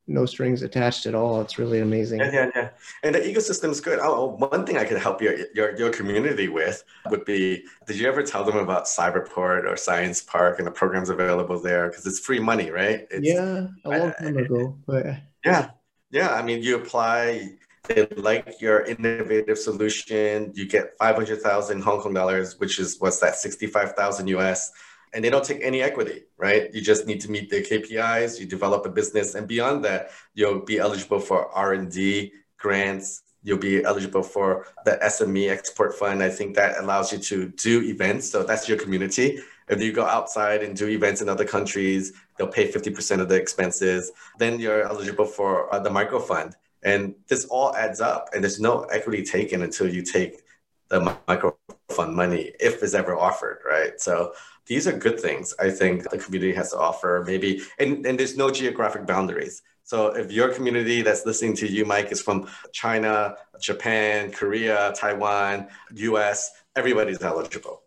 no 0.07 0.25
strings 0.25 0.61
attached 0.63 1.05
at 1.05 1.15
all. 1.15 1.41
It's 1.41 1.57
really 1.57 1.79
amazing. 1.79 2.19
Yeah, 2.19 2.31
yeah, 2.31 2.51
yeah. 2.55 2.69
And 3.03 3.15
the 3.15 3.19
ecosystem 3.19 3.69
is 3.69 3.79
good. 3.79 3.99
Oh, 3.99 4.35
oh, 4.41 4.47
one 4.47 4.65
thing 4.65 4.77
I 4.77 4.83
could 4.83 4.97
help 4.97 5.21
your, 5.21 5.35
your 5.53 5.77
your 5.77 5.89
community 5.91 6.49
with 6.49 6.83
would 7.09 7.25
be: 7.25 7.63
Did 7.87 7.97
you 7.97 8.07
ever 8.07 8.21
tell 8.21 8.43
them 8.43 8.57
about 8.57 8.85
Cyberport 8.85 9.65
or 9.65 9.77
Science 9.77 10.21
Park 10.21 10.59
and 10.59 10.67
the 10.67 10.71
programs 10.71 11.09
available 11.09 11.59
there? 11.59 11.89
Because 11.89 12.05
it's 12.05 12.19
free 12.19 12.39
money, 12.39 12.69
right? 12.69 13.07
It's, 13.11 13.25
yeah, 13.25 13.67
a 13.85 13.89
long 13.89 14.13
time 14.19 14.37
ago. 14.37 14.77
But 14.85 15.05
yeah, 15.45 15.71
yeah. 16.13 16.33
I 16.33 16.41
mean, 16.41 16.63
you 16.63 16.77
apply. 16.77 17.57
They 17.89 18.07
like 18.15 18.61
your 18.61 18.83
innovative 18.85 19.57
solution. 19.57 20.53
You 20.55 20.65
get 20.65 20.97
five 20.97 21.15
hundred 21.15 21.41
thousand 21.41 21.81
Hong 21.81 21.99
Kong 21.99 22.13
dollars, 22.13 22.57
which 22.57 22.79
is 22.79 22.97
what's 22.99 23.19
that, 23.19 23.35
sixty 23.35 23.67
five 23.67 23.91
thousand 23.93 24.27
US 24.27 24.71
and 25.13 25.23
they 25.23 25.29
don't 25.29 25.45
take 25.45 25.59
any 25.61 25.81
equity, 25.81 26.23
right? 26.37 26.73
You 26.73 26.81
just 26.81 27.05
need 27.05 27.21
to 27.21 27.31
meet 27.31 27.49
the 27.49 27.61
KPIs, 27.61 28.39
you 28.39 28.45
develop 28.45 28.85
a 28.85 28.89
business, 28.89 29.35
and 29.35 29.47
beyond 29.47 29.85
that, 29.85 30.09
you'll 30.33 30.61
be 30.61 30.79
eligible 30.79 31.19
for 31.19 31.49
R&D 31.49 32.33
grants. 32.57 33.21
You'll 33.43 33.59
be 33.59 33.83
eligible 33.83 34.23
for 34.23 34.67
the 34.85 34.97
SME 35.03 35.49
Export 35.49 35.93
Fund. 35.93 36.23
I 36.23 36.29
think 36.29 36.55
that 36.55 36.79
allows 36.79 37.11
you 37.11 37.19
to 37.19 37.49
do 37.49 37.83
events. 37.83 38.29
So 38.29 38.43
that's 38.43 38.67
your 38.67 38.77
community. 38.77 39.39
If 39.67 39.81
you 39.81 39.91
go 39.91 40.05
outside 40.05 40.63
and 40.63 40.75
do 40.75 40.87
events 40.87 41.21
in 41.21 41.29
other 41.29 41.45
countries, 41.45 42.13
they'll 42.37 42.47
pay 42.47 42.71
50% 42.71 43.19
of 43.19 43.29
the 43.29 43.35
expenses. 43.35 44.11
Then 44.39 44.59
you're 44.59 44.83
eligible 44.83 45.25
for 45.25 45.73
uh, 45.73 45.79
the 45.79 45.89
micro 45.89 46.19
fund. 46.19 46.55
And 46.83 47.15
this 47.27 47.45
all 47.45 47.75
adds 47.75 48.01
up, 48.01 48.29
and 48.33 48.43
there's 48.43 48.59
no 48.59 48.81
equity 48.83 49.23
taken 49.23 49.61
until 49.61 49.87
you 49.87 50.01
take 50.01 50.41
the 50.89 51.17
micro 51.27 51.57
fund 51.89 52.15
money, 52.15 52.51
if 52.59 52.83
it's 52.83 52.93
ever 52.93 53.17
offered, 53.17 53.59
right? 53.65 53.99
So 53.99 54.33
these 54.65 54.87
are 54.87 54.91
good 54.91 55.19
things 55.19 55.53
I 55.59 55.69
think 55.69 56.09
the 56.09 56.17
community 56.17 56.53
has 56.53 56.71
to 56.71 56.77
offer. 56.77 57.23
Maybe, 57.25 57.61
and, 57.79 58.05
and 58.05 58.19
there's 58.19 58.37
no 58.37 58.51
geographic 58.51 59.05
boundaries. 59.05 59.61
So 59.83 60.07
if 60.15 60.31
your 60.31 60.49
community 60.49 61.01
that's 61.01 61.25
listening 61.25 61.55
to 61.57 61.67
you, 61.67 61.85
Mike, 61.85 62.11
is 62.11 62.21
from 62.21 62.47
China, 62.71 63.35
Japan, 63.61 64.31
Korea, 64.31 64.93
Taiwan, 64.95 65.67
US, 65.93 66.51
everybody's 66.75 67.21
eligible. 67.21 67.81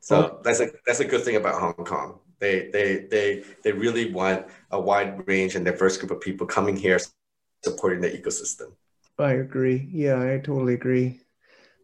So 0.00 0.40
that's 0.42 0.58
a 0.58 0.68
that's 0.84 0.98
a 0.98 1.04
good 1.04 1.22
thing 1.22 1.36
about 1.36 1.60
Hong 1.60 1.74
Kong. 1.74 2.18
They 2.42 2.70
they 2.72 3.06
they 3.08 3.44
they 3.62 3.70
really 3.70 4.10
want 4.10 4.48
a 4.72 4.80
wide 4.80 5.28
range 5.28 5.54
and 5.54 5.64
diverse 5.64 5.96
group 5.96 6.10
of 6.10 6.20
people 6.20 6.44
coming 6.44 6.76
here 6.76 6.98
supporting 7.64 8.00
the 8.00 8.10
ecosystem. 8.10 8.72
I 9.16 9.34
agree. 9.34 9.88
Yeah, 9.92 10.20
I 10.20 10.38
totally 10.38 10.74
agree. 10.74 11.20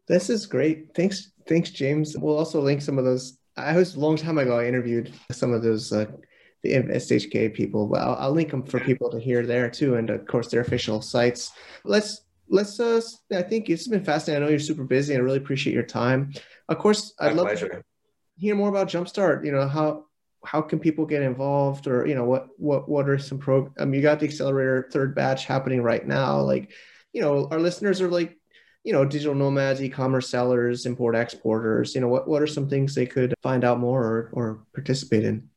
This 0.08 0.28
is 0.28 0.46
great. 0.46 0.96
Thanks, 0.96 1.30
thanks, 1.46 1.70
James. 1.70 2.16
We'll 2.18 2.36
also 2.36 2.60
link 2.60 2.82
some 2.82 2.98
of 2.98 3.04
those 3.04 3.38
I 3.56 3.76
was 3.76 3.94
a 3.94 4.00
long 4.00 4.16
time 4.16 4.38
ago. 4.38 4.58
I 4.58 4.66
interviewed 4.66 5.12
some 5.30 5.52
of 5.52 5.62
those 5.62 5.92
uh, 5.92 6.06
the 6.64 6.72
SHK 6.72 7.54
people, 7.54 7.86
but 7.86 8.00
I'll, 8.00 8.16
I'll, 8.16 8.32
link 8.32 8.50
them 8.50 8.64
for 8.64 8.80
people 8.80 9.10
to 9.10 9.20
hear 9.20 9.46
there 9.46 9.70
too, 9.70 9.94
and 9.94 10.10
of 10.10 10.26
course 10.26 10.48
their 10.48 10.62
official 10.62 11.00
sites. 11.02 11.52
Let's 11.84 12.22
let's. 12.48 12.80
Uh, 12.80 13.00
I 13.32 13.42
think 13.42 13.70
it's 13.70 13.86
been 13.86 14.02
fascinating. 14.02 14.42
I 14.42 14.46
know 14.46 14.50
you're 14.50 14.58
super 14.58 14.82
busy. 14.82 15.14
I 15.14 15.18
really 15.18 15.38
appreciate 15.38 15.74
your 15.74 15.84
time. 15.84 16.32
Of 16.68 16.78
course, 16.78 17.14
I'd 17.20 17.28
My 17.28 17.42
love 17.42 17.46
pleasure. 17.46 17.68
to 17.68 17.82
hear 18.36 18.56
more 18.56 18.70
about 18.70 18.88
Jumpstart. 18.88 19.44
You 19.44 19.52
know 19.52 19.68
how 19.68 20.07
how 20.44 20.62
can 20.62 20.78
people 20.78 21.06
get 21.06 21.22
involved, 21.22 21.86
or 21.86 22.06
you 22.06 22.14
know 22.14 22.24
what 22.24 22.48
what 22.58 22.88
what 22.88 23.08
are 23.08 23.18
some 23.18 23.38
pro? 23.38 23.72
Mean, 23.78 23.94
you 23.94 24.02
got 24.02 24.20
the 24.20 24.26
accelerator 24.26 24.88
third 24.92 25.14
batch 25.14 25.46
happening 25.46 25.82
right 25.82 26.06
now. 26.06 26.40
Like, 26.40 26.72
you 27.12 27.20
know, 27.20 27.48
our 27.50 27.60
listeners 27.60 28.00
are 28.00 28.08
like 28.08 28.38
you 28.84 28.92
know, 28.92 29.04
digital 29.04 29.34
nomads, 29.34 29.82
e-commerce 29.82 30.30
sellers, 30.30 30.86
import 30.86 31.14
exporters, 31.14 31.94
you 31.94 32.00
know, 32.00 32.08
what, 32.08 32.26
what 32.26 32.40
are 32.40 32.46
some 32.46 32.70
things 32.70 32.94
they 32.94 33.04
could 33.04 33.34
find 33.42 33.62
out 33.62 33.78
more 33.78 34.02
or, 34.02 34.30
or 34.32 34.64
participate 34.72 35.24
in? 35.24 35.48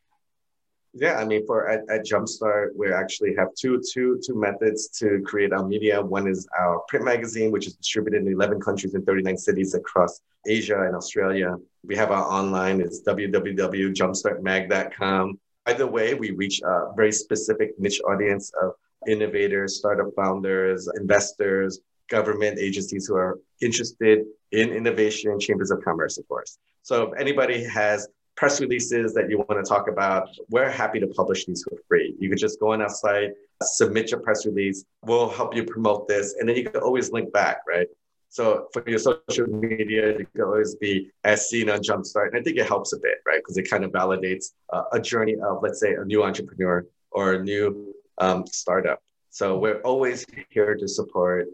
Yeah, 0.93 1.17
I 1.17 1.23
mean, 1.23 1.45
for 1.45 1.69
at, 1.69 1.89
at, 1.89 2.05
Jumpstart, 2.05 2.75
we 2.75 2.91
actually 2.91 3.33
have 3.37 3.47
two, 3.57 3.81
two, 3.93 4.19
two 4.25 4.35
methods 4.35 4.89
to 4.99 5.21
create 5.25 5.53
our 5.53 5.65
media. 5.65 6.01
One 6.01 6.27
is 6.27 6.45
our 6.59 6.79
print 6.89 7.05
magazine, 7.05 7.49
which 7.49 7.65
is 7.65 7.75
distributed 7.75 8.23
in 8.23 8.33
11 8.33 8.59
countries 8.59 8.93
and 8.93 9.05
39 9.05 9.37
cities 9.37 9.73
across 9.73 10.19
Asia 10.45 10.81
and 10.81 10.93
Australia. 10.93 11.55
We 11.85 11.95
have 11.95 12.11
our 12.11 12.25
online, 12.25 12.81
it's 12.81 13.01
www.jumpstartmag.com. 13.03 15.39
Either 15.67 15.87
way, 15.87 16.13
we 16.13 16.31
reach 16.31 16.61
a 16.61 16.91
very 16.95 17.13
specific 17.13 17.79
niche 17.79 18.01
audience 18.01 18.51
of 18.61 18.73
innovators, 19.07 19.77
startup 19.77 20.13
founders, 20.15 20.87
investors, 20.99 21.79
government 22.09 22.59
agencies 22.59 23.07
who 23.07 23.15
are 23.15 23.39
interested 23.61 24.25
in 24.51 24.69
innovation 24.69 25.31
and 25.31 25.39
chambers 25.39 25.71
of 25.71 25.81
commerce, 25.83 26.17
of 26.17 26.27
course. 26.27 26.57
So 26.81 27.03
if 27.03 27.19
anybody 27.19 27.63
has 27.63 28.07
press 28.41 28.59
releases 28.59 29.13
that 29.13 29.29
you 29.29 29.37
want 29.37 29.63
to 29.63 29.69
talk 29.69 29.87
about, 29.87 30.27
we're 30.49 30.67
happy 30.67 30.99
to 30.99 31.05
publish 31.05 31.45
these 31.45 31.63
for 31.63 31.77
free. 31.87 32.15
You 32.17 32.27
could 32.27 32.39
just 32.39 32.59
go 32.59 32.73
on 32.73 32.81
our 32.81 32.89
site, 32.89 33.33
submit 33.61 34.09
your 34.09 34.19
press 34.19 34.47
release. 34.47 34.83
We'll 35.05 35.29
help 35.29 35.55
you 35.55 35.63
promote 35.63 36.07
this. 36.07 36.33
And 36.39 36.49
then 36.49 36.55
you 36.55 36.67
can 36.67 36.81
always 36.81 37.11
link 37.11 37.31
back, 37.31 37.57
right? 37.67 37.85
So 38.29 38.67
for 38.73 38.81
your 38.89 38.97
social 38.97 39.45
media, 39.45 40.17
you 40.17 40.25
can 40.33 40.41
always 40.41 40.73
be 40.73 41.11
as 41.23 41.51
seen 41.51 41.69
on 41.69 41.81
Jumpstart. 41.81 42.29
And 42.29 42.37
I 42.39 42.41
think 42.41 42.57
it 42.57 42.67
helps 42.67 42.93
a 42.93 42.97
bit, 42.97 43.19
right? 43.27 43.37
Because 43.37 43.57
it 43.57 43.69
kind 43.69 43.83
of 43.83 43.91
validates 43.91 44.53
uh, 44.73 44.85
a 44.91 44.99
journey 44.99 45.35
of, 45.35 45.59
let's 45.61 45.79
say, 45.79 45.93
a 45.93 46.03
new 46.03 46.23
entrepreneur 46.23 46.83
or 47.11 47.33
a 47.33 47.43
new 47.43 47.93
um, 48.17 48.47
startup. 48.47 49.03
So 49.29 49.59
we're 49.59 49.81
always 49.81 50.25
here 50.49 50.73
to 50.75 50.87
support 50.87 51.47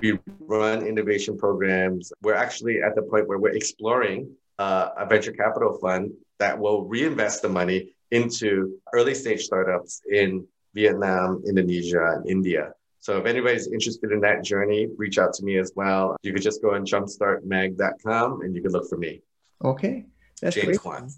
we 0.00 0.18
run 0.40 0.86
innovation 0.86 1.38
programs. 1.38 2.12
We're 2.20 2.34
actually 2.34 2.82
at 2.82 2.94
the 2.94 3.02
point 3.02 3.28
where 3.28 3.38
we're 3.38 3.56
exploring 3.56 4.28
uh, 4.58 4.90
a 4.96 5.06
venture 5.06 5.32
capital 5.32 5.78
fund 5.78 6.12
that 6.38 6.58
will 6.58 6.84
reinvest 6.84 7.42
the 7.42 7.48
money 7.48 7.94
into 8.10 8.78
early 8.92 9.14
stage 9.14 9.42
startups 9.42 10.02
in 10.10 10.46
Vietnam, 10.74 11.42
Indonesia, 11.46 12.16
and 12.16 12.28
India. 12.28 12.72
So 13.00 13.18
if 13.18 13.26
anybody's 13.26 13.66
interested 13.66 14.12
in 14.12 14.20
that 14.20 14.42
journey, 14.42 14.88
reach 14.96 15.18
out 15.18 15.34
to 15.34 15.44
me 15.44 15.58
as 15.58 15.72
well. 15.76 16.16
You 16.22 16.32
could 16.32 16.42
just 16.42 16.62
go 16.62 16.74
on 16.74 16.86
jumpstartmag.com 16.86 18.40
and 18.40 18.54
you 18.54 18.62
can 18.62 18.72
look 18.72 18.88
for 18.88 18.96
me. 18.96 19.20
Okay. 19.62 20.06
That's 20.40 20.54
James 20.54 20.66
great. 20.66 20.80
Kwan. 20.80 21.10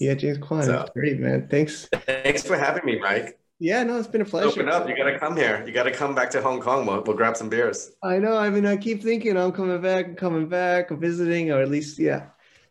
Yeah, 0.00 0.14
James 0.14 0.38
Kwan. 0.38 0.64
So, 0.64 0.86
great, 0.92 1.20
man. 1.20 1.46
Thanks. 1.48 1.88
Thanks 1.92 2.42
for 2.42 2.56
having 2.56 2.84
me, 2.84 2.98
Mike. 2.98 3.38
Yeah, 3.60 3.82
no, 3.84 3.98
it's 3.98 4.08
been 4.08 4.22
a 4.22 4.24
pleasure. 4.24 4.48
Open 4.48 4.68
up. 4.70 4.88
You 4.88 4.96
got 4.96 5.04
to 5.04 5.18
come 5.18 5.36
here. 5.36 5.62
You 5.66 5.72
got 5.72 5.82
to 5.82 5.92
come 5.92 6.14
back 6.14 6.30
to 6.30 6.40
Hong 6.40 6.60
Kong. 6.60 6.86
We'll, 6.86 7.02
we'll 7.02 7.16
grab 7.16 7.36
some 7.36 7.50
beers. 7.50 7.92
I 8.02 8.18
know. 8.18 8.36
I 8.36 8.48
mean, 8.48 8.64
I 8.64 8.78
keep 8.78 9.02
thinking 9.02 9.36
I'm 9.36 9.52
coming 9.52 9.80
back, 9.82 10.06
I'm 10.06 10.16
coming 10.16 10.48
back, 10.48 10.90
visiting, 10.90 11.52
or 11.52 11.60
at 11.60 11.70
least, 11.70 11.98
yeah, 11.98 12.26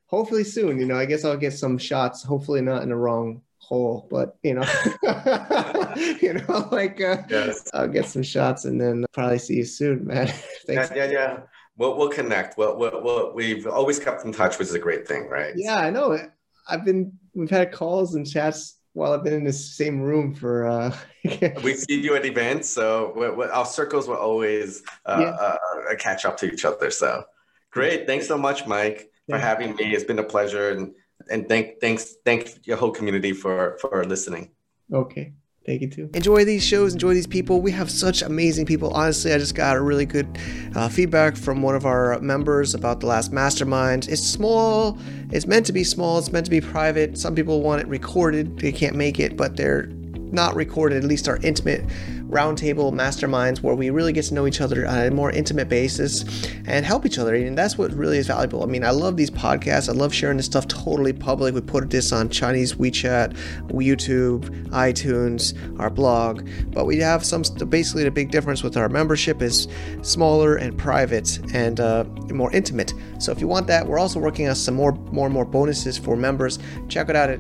hopefully 0.10 0.44
soon. 0.44 0.80
You 0.80 0.86
know, 0.86 0.98
I 0.98 1.06
guess 1.06 1.24
I'll 1.24 1.38
get 1.38 1.54
some 1.54 1.78
shots, 1.78 2.24
hopefully 2.24 2.62
not 2.62 2.84
in 2.84 2.90
the 2.90 2.96
wrong 2.96 3.42
hole, 3.60 4.08
but, 4.10 4.38
you 4.44 4.56
know, 4.56 4.66
you 6.22 6.34
know, 6.34 6.68
like 6.72 7.00
uh, 7.00 7.24
yes. 7.30 7.70
I'll 7.74 7.88
get 7.88 8.08
some 8.08 8.24
shots 8.24 8.66
and 8.66 8.82
then 8.82 9.06
probably 9.14 9.40
see 9.40 9.58
you 9.58 9.66
soon, 9.66 10.08
man. 10.08 10.28
Thanks. 10.68 10.90
Yeah, 10.90 10.96
yeah, 10.96 11.12
yeah. 11.12 11.40
We'll, 11.78 11.98
we'll 11.98 12.10
connect. 12.10 12.58
We'll, 12.58 12.78
we'll, 12.78 13.02
we'll, 13.04 13.34
we've 13.34 13.68
always 13.68 14.00
kept 14.00 14.26
in 14.26 14.34
touch, 14.34 14.60
which 14.60 14.68
is 14.68 14.74
a 14.74 14.80
great 14.80 15.08
thing, 15.08 15.30
right? 15.30 15.54
Yeah, 15.56 15.78
I 15.78 15.90
know. 15.90 16.20
I've 16.68 16.84
been, 16.84 17.14
we've 17.34 17.50
had 17.50 17.72
calls 17.72 18.16
and 18.16 18.30
chats 18.30 18.80
while 18.94 19.14
I've 19.14 19.24
been 19.24 19.34
in 19.34 19.44
the 19.44 19.54
same 19.54 20.02
room 20.02 20.34
for. 20.34 20.68
Uh, 20.68 20.96
we 21.64 21.76
see 21.76 22.02
you 22.02 22.16
at 22.16 22.26
events, 22.26 22.70
so 22.70 23.14
we, 23.16 23.30
we, 23.30 23.46
our 23.46 23.66
circles 23.66 24.08
will 24.08 24.18
always 24.18 24.84
uh, 25.06 25.18
yeah. 25.20 25.30
uh, 25.30 25.96
catch 25.98 26.26
up 26.26 26.38
to 26.38 26.52
each 26.52 26.66
other. 26.66 26.92
So 26.92 27.24
great! 27.72 28.08
Thanks 28.08 28.28
so 28.28 28.38
much, 28.38 28.68
Mike, 28.68 29.09
for 29.30 29.38
yeah. 29.38 29.42
having 29.42 29.76
me. 29.76 29.94
It's 29.94 30.04
been 30.04 30.20
a 30.20 30.24
pleasure, 30.24 30.72
and 30.72 30.94
and 31.30 31.48
thank 31.48 31.80
thanks 31.80 32.16
thank 32.26 32.66
your 32.66 32.78
whole 32.78 32.92
community 32.92 33.34
for 33.34 33.78
for 33.80 34.04
listening. 34.04 34.52
Okay, 34.92 35.34
Thank 35.70 35.82
you 35.82 35.90
too. 35.90 36.10
Enjoy 36.16 36.46
these 36.46 36.66
shows, 36.66 36.94
enjoy 36.94 37.14
these 37.14 37.28
people. 37.28 37.62
We 37.62 37.72
have 37.74 37.92
such 37.92 38.24
amazing 38.24 38.66
people. 38.66 38.92
Honestly, 38.92 39.32
I 39.32 39.38
just 39.38 39.54
got 39.54 39.78
a 39.78 39.82
really 39.82 40.06
good 40.06 40.40
uh, 40.76 40.90
feedback 40.90 41.36
from 41.36 41.62
one 41.62 41.76
of 41.76 41.86
our 41.86 42.20
members 42.22 42.74
about 42.74 43.02
the 43.02 43.06
last 43.06 43.32
mastermind. 43.32 44.08
It's 44.08 44.20
small, 44.20 44.98
it's 45.32 45.46
meant 45.46 45.68
to 45.68 45.74
be 45.74 45.84
small, 45.84 46.18
it's 46.18 46.32
meant 46.32 46.46
to 46.46 46.50
be 46.50 46.60
private. 46.60 47.20
Some 47.20 47.36
people 47.36 47.62
want 47.62 47.82
it 47.82 47.88
recorded, 47.88 48.58
they 48.58 48.72
can't 48.72 48.96
make 48.96 49.20
it, 49.20 49.38
but 49.38 49.58
they're 49.58 49.86
not 50.32 50.56
recorded, 50.56 51.04
at 51.04 51.08
least 51.08 51.28
our 51.28 51.38
intimate 51.44 51.84
roundtable 52.30 52.94
masterminds 52.94 53.62
where 53.64 53.74
we 53.74 53.90
really 53.90 54.14
get 54.14 54.26
to 54.26 54.34
know 54.34 54.46
each 54.46 54.62
other 54.62 54.88
on 54.88 55.00
a 55.00 55.12
more 55.12 55.32
intimate 55.32 55.68
basis 55.68 56.24
and 56.68 56.86
help 56.86 57.06
each 57.06 57.18
other. 57.18 57.34
And 57.34 57.58
that's 57.58 57.78
what 57.78 57.92
really 57.94 58.18
is 58.18 58.28
valuable. 58.28 58.62
I 58.64 58.68
mean, 58.68 58.84
I 58.84 58.92
love 58.92 59.18
these 59.18 59.32
podcasts. 59.32 59.90
I 59.90 59.94
love 59.94 60.14
sharing 60.14 60.38
this 60.38 60.46
stuff 60.46 60.68
totally 60.68 61.12
public. 61.12 61.56
We 61.56 61.62
put 61.62 61.90
this 61.90 62.12
on 62.12 62.30
Chinese 62.30 62.76
WeChat, 62.76 63.36
YouTube, 63.70 64.48
iTunes, 64.70 65.80
our 65.80 65.90
blog. 65.90 66.48
But 66.72 66.86
we 66.86 66.98
have 66.98 67.26
some 67.26 67.42
basically 67.70 68.04
the 68.04 68.12
big 68.12 68.30
difference 68.30 68.62
with 68.62 68.78
our 68.78 68.90
membership 68.90 69.42
is 69.42 69.68
smaller 70.02 70.58
and 70.58 70.78
private 70.78 71.40
and 71.54 71.80
uh, 71.80 72.04
more 72.32 72.52
intimate. 72.52 72.94
So 73.18 73.32
if 73.32 73.42
you 73.42 73.48
want 73.48 73.66
that, 73.68 73.88
we're 73.88 74.00
also 74.00 74.20
working 74.20 74.48
on 74.48 74.56
some 74.56 74.76
more 74.76 74.92
more 75.12 75.26
and 75.26 75.34
more 75.34 75.46
bonuses 75.46 75.98
for 75.98 76.16
members. 76.16 76.60
Check 76.88 77.10
it 77.10 77.16
out 77.16 77.30
at 77.30 77.40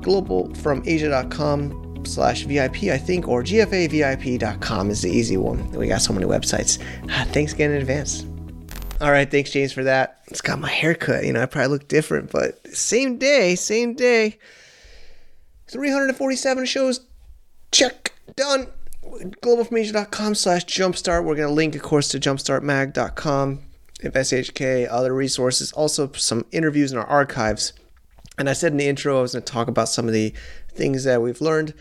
globalfromasia.com 0.00 1.83
slash 2.06 2.44
VIP, 2.44 2.84
I 2.84 2.98
think, 2.98 3.28
or 3.28 3.42
gfavip.com 3.42 4.90
is 4.90 5.02
the 5.02 5.10
easy 5.10 5.36
one. 5.36 5.70
We 5.72 5.88
got 5.88 6.02
so 6.02 6.12
many 6.12 6.26
websites. 6.26 6.78
Thanks 7.32 7.52
again 7.52 7.70
in 7.70 7.78
advance. 7.78 8.26
All 9.00 9.10
right, 9.10 9.28
thanks, 9.30 9.50
James, 9.50 9.72
for 9.72 9.84
that. 9.84 10.20
It's 10.28 10.40
got 10.40 10.60
my 10.60 10.70
haircut. 10.70 11.24
You 11.24 11.32
know, 11.32 11.42
I 11.42 11.46
probably 11.46 11.68
look 11.68 11.88
different, 11.88 12.30
but 12.30 12.66
same 12.74 13.18
day, 13.18 13.54
same 13.56 13.94
day. 13.94 14.38
347 15.66 16.64
shows. 16.64 17.00
Check. 17.72 18.12
Done. 18.36 18.68
Globalfromasia.com 19.02 20.34
slash 20.36 20.64
jumpstart. 20.64 21.24
We're 21.24 21.34
going 21.34 21.48
to 21.48 21.54
link, 21.54 21.74
of 21.74 21.82
course, 21.82 22.08
to 22.10 22.20
jumpstartmag.com, 22.20 23.60
FSHK, 24.00 24.88
other 24.90 25.12
resources, 25.14 25.72
also 25.72 26.10
some 26.12 26.46
interviews 26.52 26.92
in 26.92 26.98
our 26.98 27.06
archives. 27.06 27.72
And 28.38 28.48
I 28.48 28.52
said 28.52 28.72
in 28.72 28.78
the 28.78 28.88
intro 28.88 29.18
I 29.18 29.22
was 29.22 29.32
going 29.32 29.44
to 29.44 29.52
talk 29.52 29.68
about 29.68 29.88
some 29.88 30.06
of 30.06 30.14
the 30.14 30.32
things 30.74 31.04
that 31.04 31.22
we've 31.22 31.40
learned. 31.40 31.74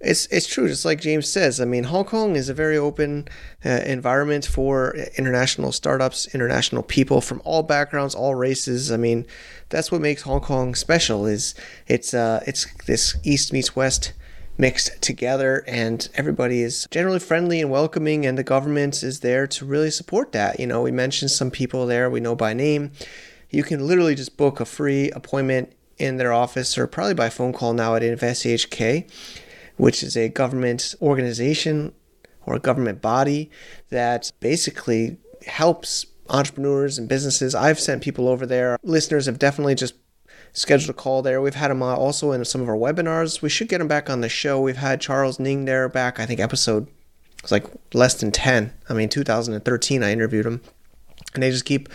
It's 0.00 0.26
it's 0.26 0.46
true, 0.46 0.68
just 0.68 0.84
like 0.84 1.00
James 1.00 1.28
says. 1.28 1.60
I 1.60 1.64
mean, 1.64 1.84
Hong 1.84 2.04
Kong 2.04 2.36
is 2.36 2.48
a 2.48 2.54
very 2.54 2.78
open 2.78 3.26
uh, 3.64 3.80
environment 3.84 4.46
for 4.46 4.94
international 5.16 5.72
startups, 5.72 6.32
international 6.32 6.84
people 6.84 7.20
from 7.20 7.42
all 7.44 7.64
backgrounds, 7.64 8.14
all 8.14 8.36
races. 8.36 8.92
I 8.92 8.96
mean, 8.96 9.26
that's 9.70 9.90
what 9.90 10.00
makes 10.00 10.22
Hong 10.22 10.40
Kong 10.40 10.76
special. 10.76 11.26
Is 11.26 11.54
it's 11.88 12.14
uh, 12.14 12.44
it's 12.46 12.72
this 12.86 13.16
East 13.24 13.52
meets 13.52 13.74
West 13.74 14.12
mixed 14.58 15.00
together 15.00 15.64
and 15.68 16.08
everybody 16.16 16.62
is 16.62 16.88
generally 16.90 17.20
friendly 17.20 17.60
and 17.60 17.70
welcoming 17.70 18.26
and 18.26 18.36
the 18.36 18.42
government 18.42 19.04
is 19.04 19.20
there 19.20 19.46
to 19.46 19.64
really 19.64 19.90
support 19.90 20.32
that 20.32 20.58
you 20.58 20.66
know 20.66 20.82
we 20.82 20.90
mentioned 20.90 21.30
some 21.30 21.48
people 21.48 21.86
there 21.86 22.10
we 22.10 22.18
know 22.18 22.34
by 22.34 22.52
name 22.52 22.90
you 23.50 23.62
can 23.62 23.86
literally 23.86 24.16
just 24.16 24.36
book 24.36 24.58
a 24.58 24.64
free 24.64 25.12
appointment 25.12 25.72
in 25.98 26.16
their 26.16 26.32
office 26.32 26.76
or 26.78 26.86
probably 26.86 27.14
by 27.14 27.28
phone 27.28 27.52
call 27.52 27.72
now 27.72 27.94
at 27.94 28.02
InvestHK, 28.02 29.10
which 29.76 30.02
is 30.02 30.16
a 30.16 30.28
government 30.28 30.94
organization 31.00 31.92
or 32.46 32.54
a 32.54 32.60
government 32.60 33.02
body 33.02 33.50
that 33.90 34.32
basically 34.40 35.18
helps 35.46 36.06
entrepreneurs 36.28 36.98
and 36.98 37.08
businesses. 37.08 37.54
I've 37.54 37.80
sent 37.80 38.02
people 38.02 38.28
over 38.28 38.46
there. 38.46 38.78
Listeners 38.82 39.26
have 39.26 39.38
definitely 39.38 39.74
just 39.74 39.94
scheduled 40.52 40.90
a 40.90 40.94
call 40.94 41.22
there. 41.22 41.40
We've 41.40 41.54
had 41.54 41.70
him 41.70 41.82
uh, 41.82 41.94
also 41.94 42.32
in 42.32 42.44
some 42.44 42.60
of 42.60 42.68
our 42.68 42.76
webinars. 42.76 43.42
We 43.42 43.48
should 43.48 43.68
get 43.68 43.80
him 43.80 43.88
back 43.88 44.10
on 44.10 44.20
the 44.20 44.28
show. 44.28 44.60
We've 44.60 44.76
had 44.76 45.00
Charles 45.00 45.38
Ning 45.38 45.64
there 45.64 45.88
back, 45.88 46.18
I 46.18 46.26
think 46.26 46.40
episode 46.40 46.88
was 47.42 47.52
like 47.52 47.66
less 47.94 48.14
than 48.14 48.32
10. 48.32 48.72
I 48.88 48.94
mean, 48.94 49.08
2013 49.08 50.02
I 50.02 50.12
interviewed 50.12 50.46
him. 50.46 50.60
And 51.34 51.42
they 51.42 51.50
just 51.50 51.64
keep 51.64 51.88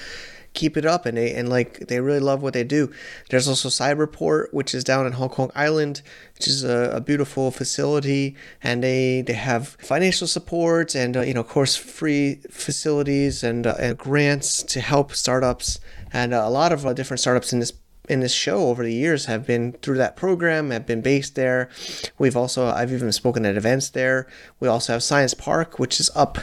keep 0.53 0.77
it 0.77 0.85
up 0.85 1.05
and 1.05 1.17
they 1.17 1.33
and 1.33 1.49
like 1.49 1.87
they 1.87 1.99
really 1.99 2.19
love 2.19 2.41
what 2.41 2.53
they 2.53 2.63
do. 2.63 2.91
There's 3.29 3.47
also 3.47 3.69
Cyberport, 3.69 4.53
which 4.53 4.73
is 4.73 4.83
down 4.83 5.05
in 5.05 5.13
Hong 5.13 5.29
Kong 5.29 5.51
Island, 5.55 6.01
which 6.35 6.47
is 6.47 6.63
a, 6.63 6.91
a 6.95 7.01
beautiful 7.01 7.51
facility, 7.51 8.35
and 8.61 8.83
they 8.83 9.21
they 9.21 9.33
have 9.33 9.69
financial 9.79 10.27
support 10.27 10.95
and 10.95 11.17
uh, 11.17 11.21
you 11.21 11.33
know 11.33 11.41
of 11.41 11.47
course 11.47 11.75
free 11.75 12.41
facilities 12.49 13.43
and 13.43 13.67
uh, 13.67 13.75
and 13.79 13.97
grants 13.97 14.63
to 14.63 14.81
help 14.81 15.13
startups 15.13 15.79
and 16.11 16.33
uh, 16.33 16.43
a 16.45 16.49
lot 16.49 16.71
of 16.71 16.85
uh, 16.85 16.93
different 16.93 17.19
startups 17.19 17.51
in 17.51 17.59
this 17.59 17.73
in 18.09 18.19
this 18.19 18.33
show 18.33 18.67
over 18.67 18.83
the 18.83 18.93
years 18.93 19.25
have 19.25 19.47
been 19.47 19.73
through 19.81 19.97
that 19.97 20.15
program, 20.15 20.71
have 20.71 20.85
been 20.85 21.01
based 21.01 21.35
there. 21.35 21.69
We've 22.17 22.35
also, 22.35 22.67
I've 22.67 22.91
even 22.91 23.11
spoken 23.13 23.45
at 23.45 23.55
events 23.55 23.89
there. 23.89 24.27
We 24.59 24.67
also 24.67 24.91
have 24.91 25.03
Science 25.03 25.33
Park, 25.33 25.79
which 25.79 25.99
is 25.99 26.11
up 26.13 26.37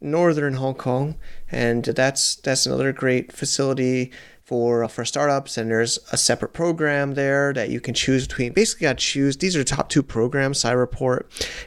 northern 0.00 0.54
Hong 0.54 0.74
Kong, 0.74 1.16
and 1.50 1.84
that's 1.84 2.36
that's 2.36 2.66
another 2.66 2.92
great 2.92 3.32
facility 3.32 4.12
for 4.42 4.88
for 4.88 5.04
startups. 5.04 5.56
And 5.56 5.70
there's 5.70 5.98
a 6.12 6.16
separate 6.16 6.52
program 6.52 7.14
there 7.14 7.52
that 7.52 7.70
you 7.70 7.80
can 7.80 7.94
choose 7.94 8.26
between. 8.26 8.52
Basically, 8.52 8.86
I 8.86 8.94
choose 8.94 9.36
these 9.36 9.56
are 9.56 9.60
the 9.60 9.64
top 9.64 9.88
two 9.88 10.02
programs: 10.02 10.62
Cyberport 10.62 11.24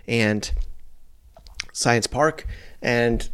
and 0.08 0.52
Science 1.74 2.08
Park, 2.08 2.46
and 2.82 3.30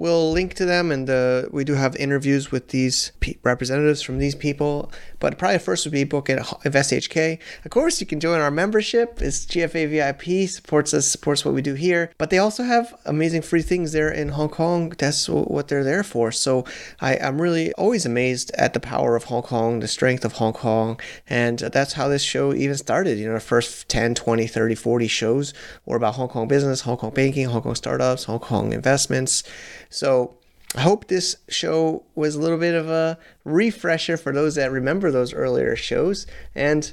we'll 0.00 0.32
link 0.32 0.54
to 0.54 0.64
them 0.64 0.90
and 0.90 1.10
uh, 1.10 1.42
we 1.50 1.62
do 1.62 1.74
have 1.74 1.94
interviews 1.96 2.50
with 2.50 2.68
these 2.68 3.12
representatives 3.42 4.00
from 4.00 4.16
these 4.16 4.34
people 4.34 4.90
but 5.20 5.38
probably 5.38 5.58
first 5.58 5.86
would 5.86 5.92
be 5.92 6.04
book 6.04 6.28
at 6.28 6.38
FSHK. 6.38 7.38
Of 7.64 7.70
course, 7.70 8.00
you 8.00 8.06
can 8.06 8.18
join 8.18 8.40
our 8.40 8.50
membership. 8.50 9.22
It's 9.22 9.46
GFA 9.46 9.88
VIP, 9.88 10.48
supports 10.48 10.92
us, 10.92 11.06
supports 11.06 11.44
what 11.44 11.54
we 11.54 11.62
do 11.62 11.74
here. 11.74 12.10
But 12.18 12.30
they 12.30 12.38
also 12.38 12.64
have 12.64 12.98
amazing 13.04 13.42
free 13.42 13.62
things 13.62 13.92
there 13.92 14.10
in 14.10 14.30
Hong 14.30 14.48
Kong. 14.48 14.90
That's 14.98 15.28
what 15.28 15.68
they're 15.68 15.84
there 15.84 16.02
for. 16.02 16.32
So 16.32 16.64
I, 17.00 17.16
I'm 17.18 17.40
really 17.40 17.72
always 17.74 18.06
amazed 18.06 18.50
at 18.54 18.72
the 18.72 18.80
power 18.80 19.14
of 19.14 19.24
Hong 19.24 19.42
Kong, 19.42 19.80
the 19.80 19.88
strength 19.88 20.24
of 20.24 20.32
Hong 20.32 20.54
Kong. 20.54 20.98
And 21.28 21.58
that's 21.58 21.92
how 21.92 22.08
this 22.08 22.22
show 22.22 22.54
even 22.54 22.76
started. 22.76 23.18
You 23.18 23.28
know, 23.28 23.34
the 23.34 23.40
first 23.40 23.88
10, 23.88 24.14
20, 24.14 24.46
30, 24.46 24.74
40 24.74 25.06
shows 25.06 25.54
were 25.84 25.96
about 25.96 26.14
Hong 26.14 26.28
Kong 26.28 26.48
business, 26.48 26.80
Hong 26.80 26.96
Kong 26.96 27.12
banking, 27.12 27.46
Hong 27.46 27.62
Kong 27.62 27.74
startups, 27.74 28.24
Hong 28.24 28.40
Kong 28.40 28.72
investments. 28.72 29.44
So 29.90 30.36
I 30.74 30.82
hope 30.82 31.08
this 31.08 31.36
show 31.48 32.04
was 32.14 32.36
a 32.36 32.40
little 32.40 32.58
bit 32.58 32.74
of 32.74 32.88
a 32.88 33.18
refresher 33.44 34.16
for 34.16 34.32
those 34.32 34.54
that 34.54 34.70
remember 34.70 35.10
those 35.10 35.34
earlier 35.34 35.74
shows. 35.74 36.26
And 36.54 36.92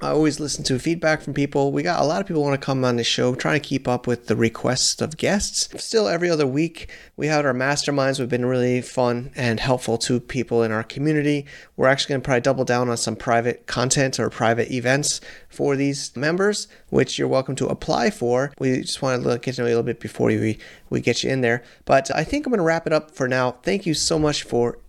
I 0.00 0.08
always 0.08 0.40
listen 0.40 0.64
to 0.64 0.80
feedback 0.80 1.22
from 1.22 1.32
people. 1.32 1.70
We 1.70 1.84
got 1.84 2.00
a 2.00 2.04
lot 2.04 2.20
of 2.20 2.26
people 2.26 2.42
want 2.42 2.60
to 2.60 2.64
come 2.64 2.84
on 2.84 2.96
the 2.96 3.04
show, 3.04 3.36
trying 3.36 3.60
to 3.60 3.68
keep 3.68 3.86
up 3.86 4.08
with 4.08 4.26
the 4.26 4.34
requests 4.34 5.00
of 5.00 5.16
guests. 5.16 5.68
Still, 5.80 6.08
every 6.08 6.28
other 6.28 6.46
week, 6.46 6.90
we 7.16 7.28
have 7.28 7.44
our 7.44 7.54
masterminds. 7.54 8.18
We've 8.18 8.28
been 8.28 8.44
really 8.44 8.80
fun 8.80 9.30
and 9.36 9.60
helpful 9.60 9.98
to 9.98 10.18
people 10.18 10.64
in 10.64 10.72
our 10.72 10.82
community. 10.82 11.46
We're 11.76 11.86
actually 11.86 12.14
going 12.14 12.22
to 12.22 12.24
probably 12.24 12.40
double 12.40 12.64
down 12.64 12.88
on 12.88 12.96
some 12.96 13.14
private 13.14 13.68
content 13.68 14.18
or 14.18 14.28
private 14.28 14.72
events 14.72 15.20
for 15.48 15.76
these 15.76 16.16
members, 16.16 16.66
which 16.88 17.16
you're 17.16 17.28
welcome 17.28 17.54
to 17.56 17.68
apply 17.68 18.10
for. 18.10 18.52
We 18.58 18.80
just 18.80 19.02
want 19.02 19.22
to 19.22 19.38
get 19.38 19.54
to 19.54 19.60
know 19.60 19.68
you 19.68 19.74
a 19.74 19.76
little 19.76 19.82
bit 19.84 20.00
before 20.00 20.26
we, 20.26 20.58
we 20.90 21.00
get 21.00 21.22
you 21.22 21.30
in 21.30 21.42
there. 21.42 21.62
But 21.84 22.10
I 22.12 22.24
think 22.24 22.44
I'm 22.44 22.50
going 22.50 22.58
to 22.58 22.64
wrap 22.64 22.88
it 22.88 22.92
up 22.92 23.12
for 23.12 23.28
now. 23.28 23.52
Thank 23.62 23.86
you 23.86 23.94
so 23.94 24.18
much 24.18 24.42
for 24.42 24.80